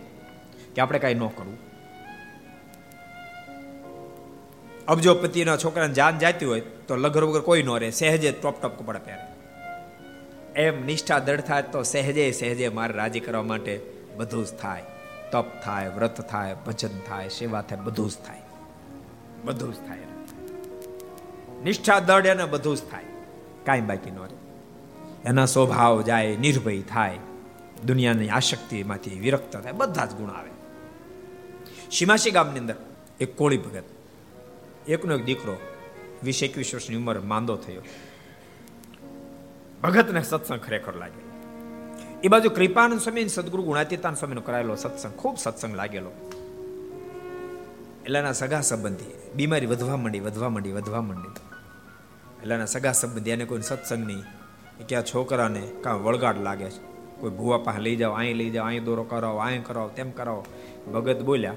[0.76, 1.58] કે આપણે કાંઈ ન કરવું.
[4.86, 6.62] અબજોપતિના છોકરાને જાન જાતી હોય
[6.92, 9.24] તો લગર વગર કોઈ ન રહે, સહેજે ટોપ ટોપ કપડા પહેરે.
[10.62, 13.82] એમ નિષ્ઠા દળ થાય તો સહેજે સહેજે મારે રાજી કરવા માટે
[14.18, 14.84] બધું જ થાય.
[15.32, 18.42] તપ થાય, વ્રત થાય, ભજન થાય, સેવા થાય, બધું જ થાય.
[19.44, 19.98] બધું જ થાય.
[21.64, 23.04] નિષ્ઠા દળ એને બધું જ થાય.
[23.66, 24.38] કાંઈ બાકી ન રહે.
[25.26, 27.18] એના સ્વભાવ જાય, નિર્ભય થાય.
[27.86, 30.50] દુનિયાની આશક્તિમાંથી વિરક્ત થાય, બધા જ ગુણ આવે.
[31.92, 32.76] સીમાસી ગામની અંદર
[33.20, 33.84] એક કોળી ભગત,
[34.88, 35.58] એકનો એક દીકરો
[36.24, 37.82] વીસ એકવીસ વર્ષની ઉંમર માંદો થયો.
[39.84, 41.28] ભગતને સત્સંગ ખરેખર લાગ્યો.
[42.24, 46.12] એ બાજુ કૃપાનંદ સ્વામી સદગુરુ ગુણાતીતાન સ્વામીનો કરાયેલો સત્સંગ ખૂબ સત્સંગ લાગેલો.
[48.06, 51.34] એટલાના સગા સંબંધી બીમારી વધવા માંડી વધવા માંડી વધવા માંડી.
[52.42, 54.24] એટલાના સગા સંબંધી એને કોઈ સત્સંગ નહીં
[54.80, 56.82] એ કે આ છોકરાને કાં વળગાડ લાગે છે.
[57.20, 60.46] કોઈ ભૂવા પાસે લઈ જાઓ અહીં લઈ જાઓ અહીં દોરો કરાવો અહીં કરાવો, તેમ કરાવો.
[60.94, 61.54] ભગત બોલ્યા,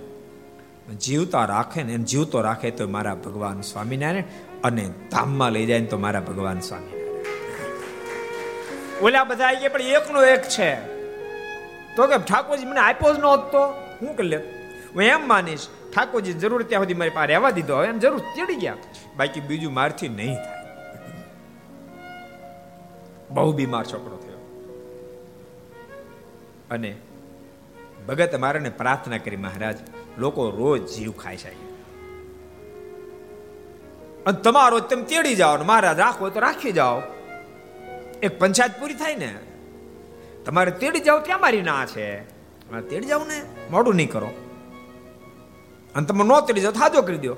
[1.00, 4.24] જીવતા રાખે ને એમ જીવતો રાખે તો મારા ભગવાન સ્વામિનારાયણ
[4.64, 7.20] અને ધામમાં લઈ જાય ને તો મારા ભગવાન સ્વામી.
[9.02, 10.74] ઓલા બધા આવી ગયા, પણ એકનો એક છે.
[11.96, 13.66] તો કે ઠાકોરજી મને આપ્યો જ નહોતો?
[14.02, 14.36] હું કે લે,
[14.94, 17.76] હું એમ માનીશ, ઠાકોરજી જરૂર ત્યાં સુધી મારી પાસે રહેવા દીધો.
[17.76, 18.76] હવે એમ જરૂર ચડી ગયા.
[19.16, 20.64] બાકી બીજું મારથી નહીં થાય.
[23.30, 24.38] બહુ બીમાર છોકરો થયો.
[26.70, 26.96] અને
[28.08, 29.78] ભગત મારાને પ્રાર્થના કરી, મહારાજ,
[30.18, 31.63] લોકો રોજ જીવ ખાય છે
[34.26, 37.02] અને તમારો તમે તેડી જાઓ ને મહારાજ રાખો તો રાખી જાઓ.
[38.22, 39.38] એક પંચાયત પૂરી થાય ને,
[40.44, 42.20] તમારે તેડી જાઓ ત્યાં મારી ના છે.
[42.88, 44.30] તેડી જાઓ ને, મોડું નહીં કરો.
[45.94, 47.36] અને તમે નો તેડી જાઓ થાજો કરી દો.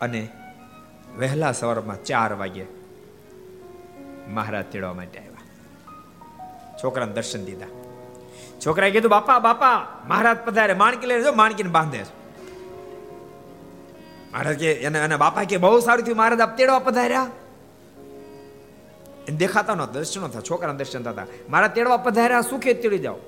[0.00, 0.28] અને
[1.18, 2.64] વહેલા સવારમાં ચાર વાગે
[4.28, 5.32] મહારાજ તેડવા માટે આવ્યા.
[6.84, 7.66] છોકરાને દર્શન દીધા.
[8.66, 12.17] છોકરાએ કીધું, બાપા બાપા, મહારાજ પધારે, માણકી લઈને જો, માણકીને બાંધે છે.
[14.32, 17.26] મહારાજ કે એને એના બાપા કે બહુ સારું થયું મહારાજ આપ તેડવા પધાર્યા.
[19.36, 23.18] દેખાતા ન દર્શનો થતા છોકરાના દર્શન થતા મારા તેડવા પધાર્યા, સુખે તેડી જાઓ.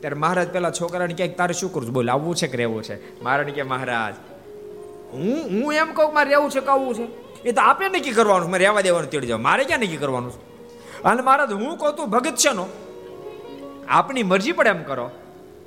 [0.00, 3.22] ત્યારે મહારાજ પેલા છોકરાને ક્યાંક તારે શું કરું બોલ, આવવું છે કે રહેવું છે?
[3.22, 4.14] મહારાજ કે મહારાજ,
[5.12, 7.06] હું હું એમ કહું મારે રહેવું છે કવું છે?
[7.42, 10.40] એ તો આપે નક્કી કરવાનું મારે રહેવા દેવાનું તેડી જાવ મારે ક્યાં નક્કી કરવાનું છે?
[11.02, 12.66] અને મહારાજ, હું કહું તું ભગત છે નો.
[13.88, 15.10] આપની મરજી પણ એમ કરો.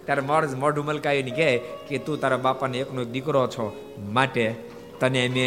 [0.05, 1.49] ત્યારે મરજ મોઢું મલકાઈને કહે
[1.87, 3.65] કે તું તારા બાપાને એકનો એક દીકરો છો.
[4.17, 4.45] માટે
[4.99, 5.45] તને અમે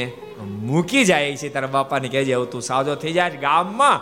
[0.68, 3.98] મૂકી જાય છે તારા બાપાને કહેજે, હવે તું સાજો થઈ જાય ગામમાં.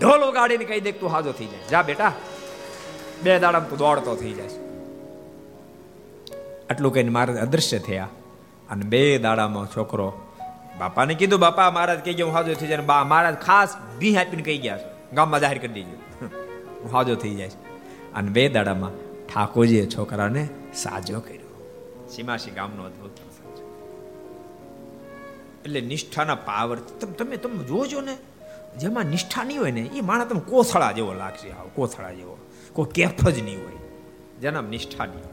[0.00, 2.12] ઢોલ ઉગાડીને કહી દે તું સાજો થઈ જાય જા બેટા.
[3.24, 4.58] બે દાડા તું દોડતો થઈ જાય
[6.70, 8.10] આટલું કહીને મહારાજ અદૃશ્ય થયા.
[8.72, 10.08] અને બે દાડામાં છોકરો
[10.80, 12.86] બાપાને કીધું, બાપા મહારાજ કહી ગયા હું હાજો થઈ જાય.
[12.92, 13.70] બા મહારાજ ખાસ
[14.00, 14.80] ભી આપીને કહી ગયા
[15.16, 16.00] ગામમાં જાહેર કરી દીધું
[16.82, 17.56] હું હાજો થઈ જાય
[18.18, 18.94] અને બે દાડામાં
[19.34, 21.50] ઠાકોરજીએ છોકરાને સાજો કર્યો.
[22.10, 23.10] સીમાસી ગામનો અદભુત
[25.64, 26.76] એટલે નિષ્ઠાના પાવર
[27.18, 28.16] તમે તમે જોજો ને,
[28.78, 32.38] જેમાં નિષ્ઠા નહીં હોય ને એ માણસ તમે કોથળા જેવો લાગશે આવ, કોથળા જેવો.
[32.72, 33.72] કોઈ કેફ જ નહીં હોય.
[34.40, 35.32] જેના નિષ્ઠા નહીં હોય.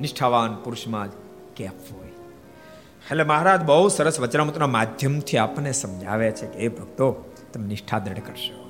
[0.00, 1.12] નિષ્ઠાવાન પુરુષમાં જ
[1.56, 2.08] કેફ હોય.
[3.10, 8.18] એટલે મહારાજ બહુ સરસ વચનામૃતના માધ્યમથી આપણને સમજાવે છે કે એ ભક્તો, તમે નિષ્ઠા દ્રઢ
[8.18, 8.61] કરશો.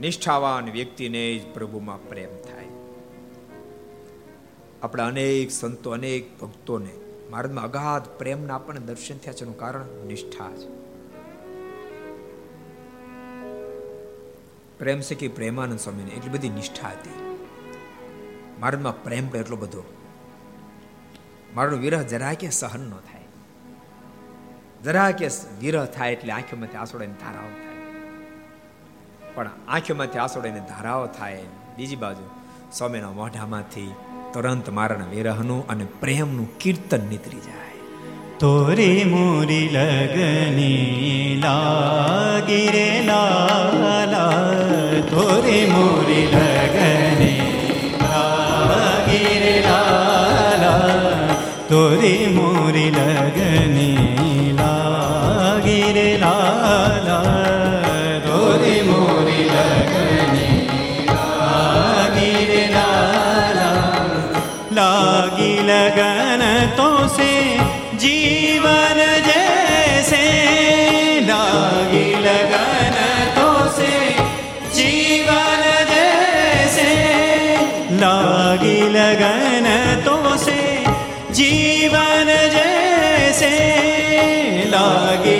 [0.00, 2.64] નિષ્ઠાવાન વ્યક્તિને જ પ્રભુમાં પ્રેમ થાય.
[4.82, 6.90] આપણા અનેક સંતો, અનેક ભક્તોને
[7.30, 10.80] મહારાજમાં અગાધ પ્રેમના આપણને દર્શન થયા છે, એનું કારણ નિષ્ઠા છે.
[14.78, 17.36] પ્રેમ છે કે પ્રેમાનંદ સ્વામીને એટલી બધી નિષ્ઠા હતી.
[18.60, 19.82] મારામાં પ્રેમ પણ એટલો બધો.
[21.54, 23.24] મારો વિરહ જરા કે સહન ન થાય.
[24.84, 25.28] જરા કે
[25.60, 27.59] વિરહ થાય એટલે આંખોમાંથી આંસોડાની થાય
[29.34, 31.42] પણ આંખોમાંથી આંસોડાની ધારાઓ થાય.
[31.76, 32.26] બીજી બાજુ,
[32.72, 33.94] સ્વામીના મોઢામાંથી
[34.32, 37.78] તુરંત મારણ વિરહનું અને પ્રેમનું કીર્તન નીતરી જાય.
[38.38, 44.30] તોરે મોરી લગની લાગી રે લાલા,
[45.10, 47.40] તોરે મોરી લગની
[48.02, 50.88] લાગી રે લાલા,
[51.68, 54.09] તોરે મોરી લગની
[67.16, 67.30] સે
[68.02, 68.98] जीवन
[69.28, 70.22] जैसे
[71.28, 72.96] लागी लगन
[73.36, 73.48] तो
[73.78, 73.92] से
[74.78, 76.88] जीवन जैसे
[78.02, 79.68] लागी लगन
[80.06, 80.60] तो से
[81.40, 83.52] जीवन जैसे
[84.74, 85.39] लागी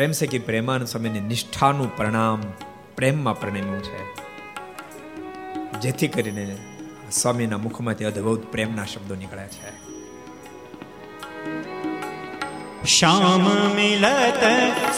[0.00, 2.40] પ્રેમ છે કે પ્રેમાન સમયની નિષ્ઠાનું પરિણામ
[2.96, 3.98] પ્રેમમાં પરિણમ્યું છે.
[5.80, 6.58] જેથી કરીને
[7.12, 9.70] સ્વામીના મુખમાંથી અદ્ભુત પ્રેમના શબ્દો નીકળ્યા છે.
[12.84, 13.42] શ્યામ
[13.74, 14.40] મિલત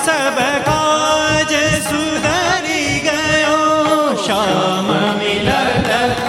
[0.05, 4.14] સબ કાજ સુધરી ગયો.
[4.14, 6.21] શ્યામ મિલત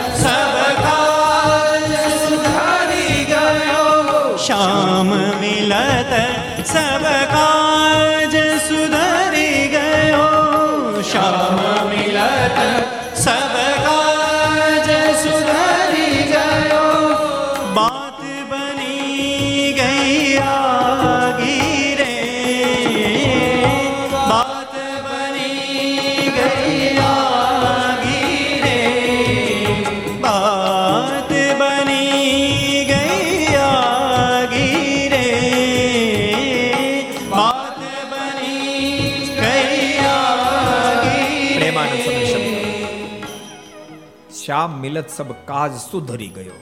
[44.84, 46.62] મિલત સબ કાજ સુધરી ગયો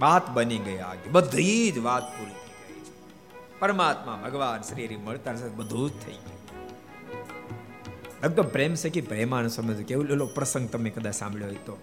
[0.00, 2.96] વાત બની ગઈ આગે બધી જ વાત પૂરી થઈ ગઈ
[3.60, 6.38] પરમાત્મા ભગવાન શ્રી હરિ મળતા સાથે બધું જ થઈ ગયું
[8.20, 11.76] એકદમ પ્રેમ છે કે પ્રેમાન સમજ કેવું એલો પ્રસંગ તમે કદાચ સાંભળ્યો હોય તો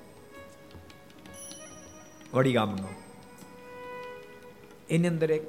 [2.33, 2.89] વડી ગામનો
[4.89, 5.45] એની અંદર એક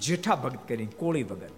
[0.00, 1.54] જેઠા ભગત કરી કોળી ભગત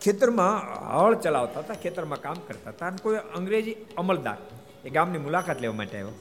[0.00, 0.54] ખેતરમાં
[0.92, 4.40] હળ ચલાવતા હતા ખેતરમાં કામ કરતા હતા અને કોઈ અંગ્રેજી અમલદાર
[4.86, 6.14] એ ગામની મુલાકાત લેવા માટે આવ્યો.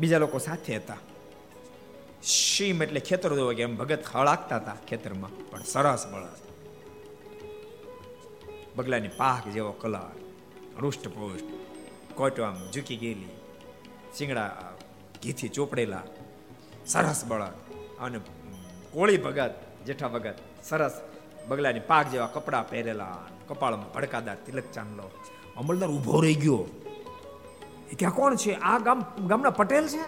[0.00, 1.00] બીજા લોકો સાથે હતા.
[2.32, 6.42] શીમ એટલે ખેતર જોવા કે એમ ભગત હળાકતા હતા ખેતરમાં, પણ સરસ બળદ.
[8.76, 10.10] બગલાની પાક જેવો કલર
[10.82, 11.48] રૂષ્ટ પુષ્ટ
[12.18, 13.34] કોટો આમ ઝૂકી ગયેલી,
[14.16, 14.50] શિંગડા
[15.22, 16.04] ઘીથી ચોપડેલા,
[16.86, 17.56] સરસ બળદ.
[18.04, 18.18] અને
[18.92, 19.54] કોળી ભગત,
[19.86, 20.94] જેઠા ભગત, સરસ
[21.48, 23.16] બગલાની પાક જેવા કપડાં પહેરેલા,
[23.48, 25.06] કપાળમાં ભડકાદાર તિલક ચાંદલો
[25.58, 26.66] અમલદાર ઊભો રહી ગયો.
[27.92, 28.52] એ ત્યાં કોણ છે?
[28.52, 30.02] આ ગામ, ગામના પટેલ છે?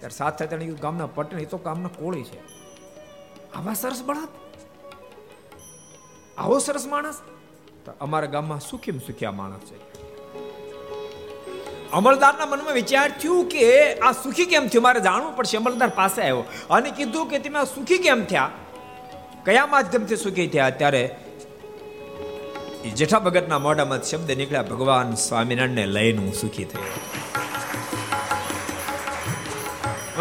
[0.00, 2.38] ત્યારે સાથે તેણે કીધું, ગામના પટેલ, એ તો ગામના કોળી છે.
[3.52, 4.28] આવા સરસ બળદ
[6.38, 7.20] આવો સરસ માણસ?
[7.84, 9.78] તો અમારા ગામમાં સુખીમ સુખ્યા માણસ છે?
[11.90, 14.82] અમલદારના મનમાં વિચાર થયું કે આ સુખી કેમ થયું?
[14.82, 15.56] મારે જાણવું પડશે.
[15.56, 18.50] અમલદાર પાસે આવ્યો અને કીધું કે તમે સુખી કેમ થયા?
[19.44, 20.70] કયા માધ્યમથી સુખી થયા?
[20.70, 21.16] ત્યારે
[22.84, 26.86] જેઠા ભગતના મોઢામાં શબ્દ નીકળ્યા, ભગવાન સ્વામિનારાયણને લઈને હું સુખી થયો.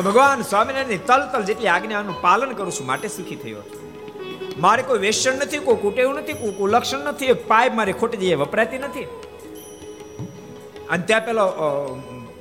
[0.08, 3.64] ભગવાન સ્વામિનારાયણની તલ તલ જેટલી આજ્ઞાનું પાલન કરું છું, માટે સુખી થયો
[4.66, 8.82] મારે કોઈ વેસણ નથી, કોઈ કુટેવું નથી, કોઈ કુલક્ષણ નથી પાઇપ મારે ખોટી જઈએ વપરાતી
[8.88, 9.08] નથી.
[10.91, 11.45] અને ત્યાં પેલો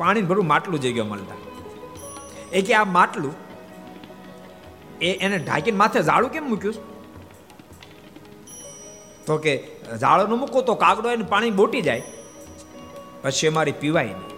[0.00, 1.38] પાણી ભરું માટલું જઈ ગયો મળતા
[2.56, 3.34] એ કે આ માટલું,
[5.06, 6.76] એ એને ઢાંકીને માથે ઝાડું કેમ મૂક્યું
[9.28, 9.52] તો કે
[9.94, 12.02] ઝાડો મૂકો તો કાગડો એને પાણી બોટી જાય.
[13.22, 14.36] પછી અમારી પીવાય નહીં.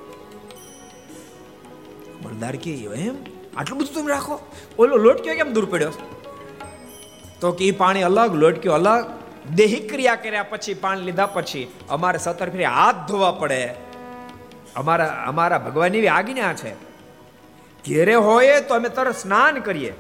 [2.25, 3.15] અમલદાર કે એમ?
[3.57, 4.41] આટલું બધું તમે રાખો.
[4.79, 5.93] ઓલો લોટક્યો કેમ દૂર પડ્યો?
[7.41, 9.07] તો કે એ પાણી અલગ લોટક્યો અલગ.
[9.55, 13.75] દેહિક ક્રિયા કર્યા પછી પાણી લીધા પછી અમારે સતર ફેરી હાથ ધોવા પડે.
[14.77, 16.75] અમારા અમારા ભગવાનની એવી આજ્ઞા છે.
[17.89, 19.93] ઘેરે હોય તો અમે તરત સ્નાન કરીએ.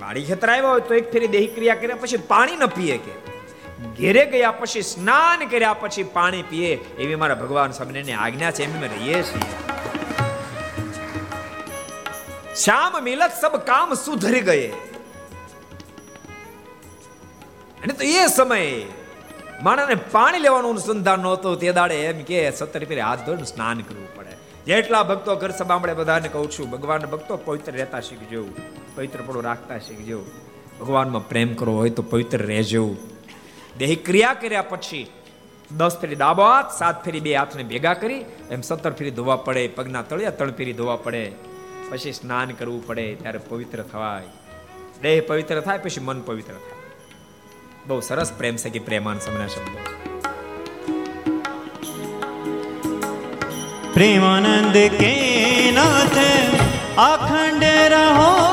[0.00, 3.35] વાડી ખેતર આવ્યા હોય તો એક ફેરી દેહિક ક્રિયા કર્યા પછી પાણી ન પીએ કે.
[3.76, 8.82] ઘેરે ગયા પછી સ્નાન કર્યા પછી પાણી પીએ, એવી મારા ભગવાન સ્વામિનારાયણની આજ્ઞા છે, એમ
[8.82, 9.50] રહીએ છીએ.
[12.64, 14.66] શ્યામ મિલત સબ કામ સુધરી ગયે.
[17.82, 18.86] અને તો એ સમયે
[19.62, 24.16] માણસને પાણી લેવાનું અનુસંધાન નહોતું, તે દાડે એમ કે સત્તર ફેરે હાથ ધોઈને સ્નાન કરવું
[24.16, 24.28] પડે.
[24.66, 28.44] જેટલા ભક્તો ઘર સભામળે બધાને કહું છું, ભગવાન ભક્તો પવિત્ર રહેતા શીખજો,
[28.94, 30.24] પવિત્ર પડો રાખતા શીખજો.
[30.80, 32.96] ભગવાનમાં પ્રેમ કરવો હોય તો પવિત્ર રહેજો.
[33.78, 35.06] દેહ ક્રિયા કર્યા પછી
[35.76, 39.68] દસ ફેરી ડાબો હાથ સાત ફેરી બે હાથને ભેગા કરી, એમ સત્તર ફેરી ધોવા પડે,
[39.68, 41.32] પગના તળિયા ત્રણ ફેરી ધોવા પડે,
[41.90, 44.22] પછી સ્નાન કરવું પડે, ત્યારે પવિત્ર થવાય.
[45.02, 46.76] દેહ પવિત્ર થાય, પછી મન પવિત્ર થાય.
[47.86, 49.78] બહુ સરસ પ્રેમ છે કે પ્રેમાન સમના શબ્દો.
[53.94, 56.18] પ્રેમાનંદ કે નાથ,
[56.98, 58.45] અખંડ રહો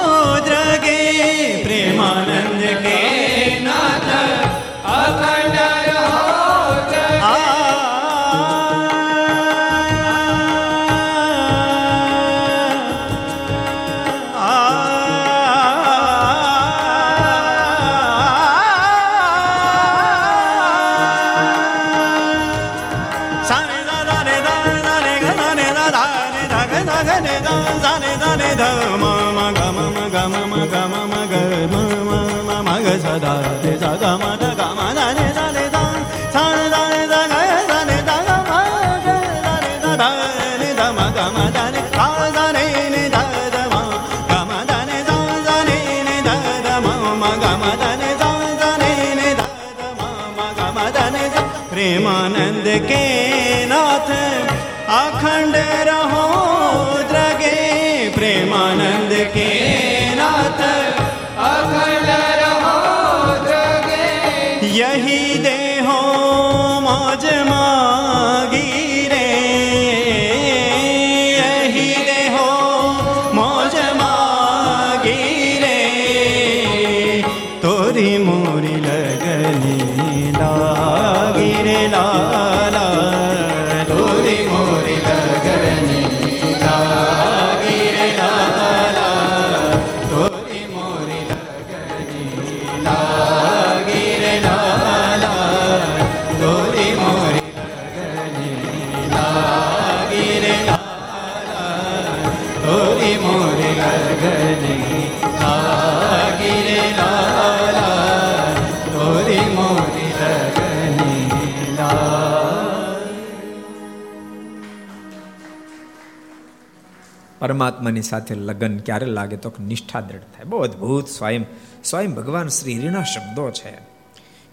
[117.63, 120.45] પરમાત્માની સાથે લગ્ન ક્યારે લાગે તો નિષ્ઠા દ્રઢ થાય.
[120.45, 121.43] બહુ અદ્ભુત સ્વયં
[121.83, 123.71] સ્વયં ભગવાન શ્રી હરિના શબ્દો છે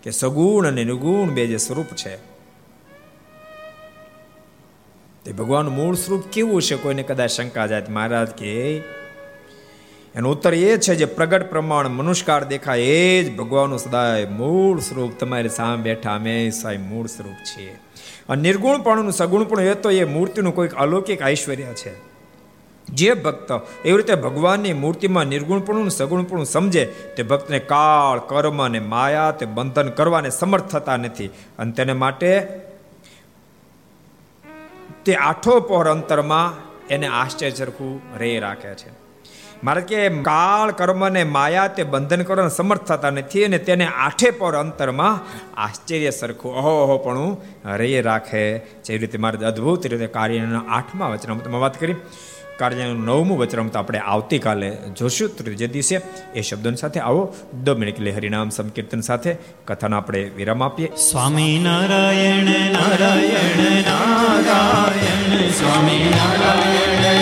[0.02, 2.16] કે સગુણ અને નિર્ગુણ બે જે સ્વરૂપ છે,
[5.24, 8.52] તે ભગવાનનું મૂળ સ્વરૂપ કેવું છે કોઈને કદાચ શંકા જાય મહારાજ કે
[10.14, 15.12] એનો ઉત્તર એ છે જે પ્રગટ પ્રમાણ મનુષ્કાર દેખાય એ જ ભગવાનનું સદાય મૂળ સ્વરૂપ.
[15.18, 17.74] તમારી સામે બેઠા અમે સ્વયં મૂળ સ્વરૂપ છીએ.
[18.28, 22.09] અને સગુણ સગુણપણું એ તો એ મૂર્તિનું કોઈક અલૌકિક ઐશ્વર્ય છે.
[22.94, 23.52] જે ભક્ત
[23.84, 29.88] એવી રીતે ભગવાનની મૂર્તિમાં નિર્ગુણપણું, સગુણપણું સમજે, તે ભક્તને કાળ, કર્મ અને માયા તે બંધન
[29.88, 31.26] કરવાને સમર્થ થતા નથી.
[31.58, 32.42] અને તેને માટે
[35.04, 39.00] તે આઠો પહોર અંતરમાં એને આશ્ચર્ય સરખું રે રાખે છે.
[39.64, 44.30] મારે કે કાળ, કર્મ અને માયા તે બંધન કરવાને સમર્થ થતા નથી અને તેને આઠે
[44.30, 45.20] પર અંતરમાં
[45.60, 47.36] આશ્ચર્ય સરખું અહોહો પણ
[47.76, 51.94] રે રાખે જેવી રીતે મારે અદ્ભુત રીતે કાર્યના આઠમા વચનામાં વાત કરી.
[52.60, 55.36] કાર્યનું નવમું વચરામૃત આપણે આવતીકાલે જોશું.
[55.36, 56.00] ત્રીજે દિવસે
[56.34, 57.34] એ શબ્દોની સાથે આવો.
[57.64, 60.88] દ મિનિટ હરિનામ સંકીર્તન સાથે કથાના આપણે વિરામ આપીએ.
[61.10, 67.19] સ્વામી નારાયણ નારાયણ નારાયણ, સ્વામી નારાયણ.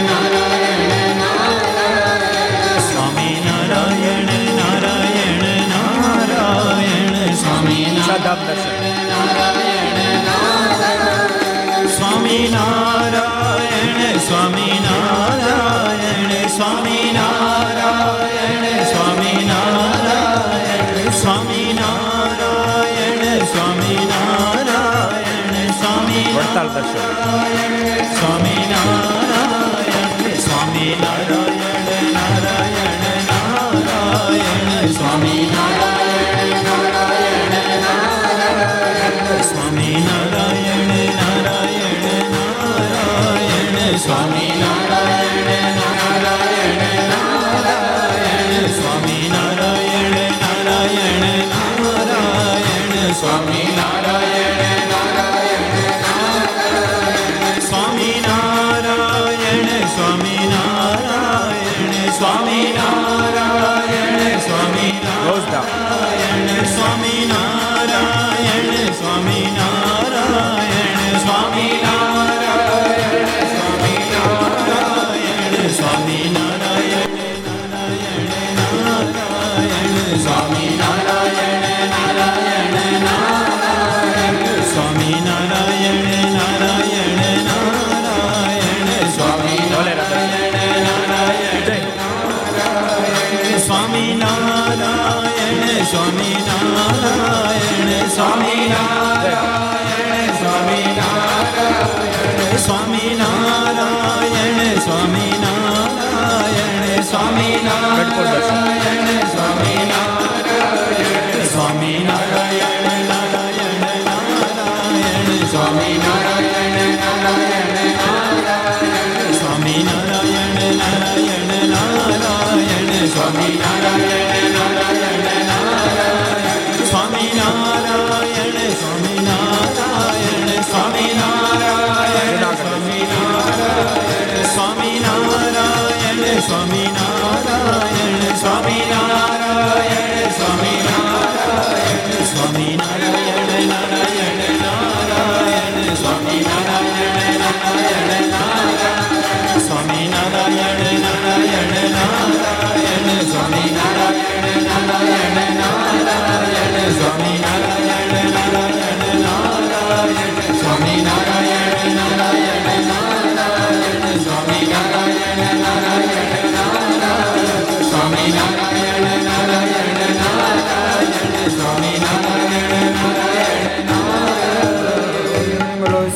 [107.39, 109.07] ગઢપુર દર્શન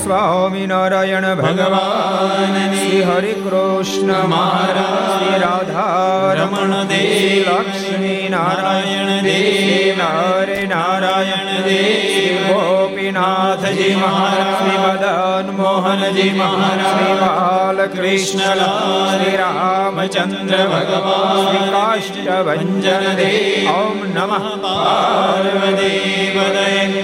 [0.03, 7.92] સ્વામિનારાયણ ભગવાન શ્રી હરિ કૃષ્ણ મહારાજ રાધા રમણ દેવ લક્ષ્મી
[8.33, 22.75] નારાયણ દેવ હરે નારાયણ દેવ ગોપીનાથજી મહારાજ મદન મોહનજી મહારાજ બાલકૃષ્ણ શ્રી રામચંદ્ર ભગવાન કાષ્ટભન
[23.17, 27.03] દેવ ઓમ નમઃ પાર્વતી પદય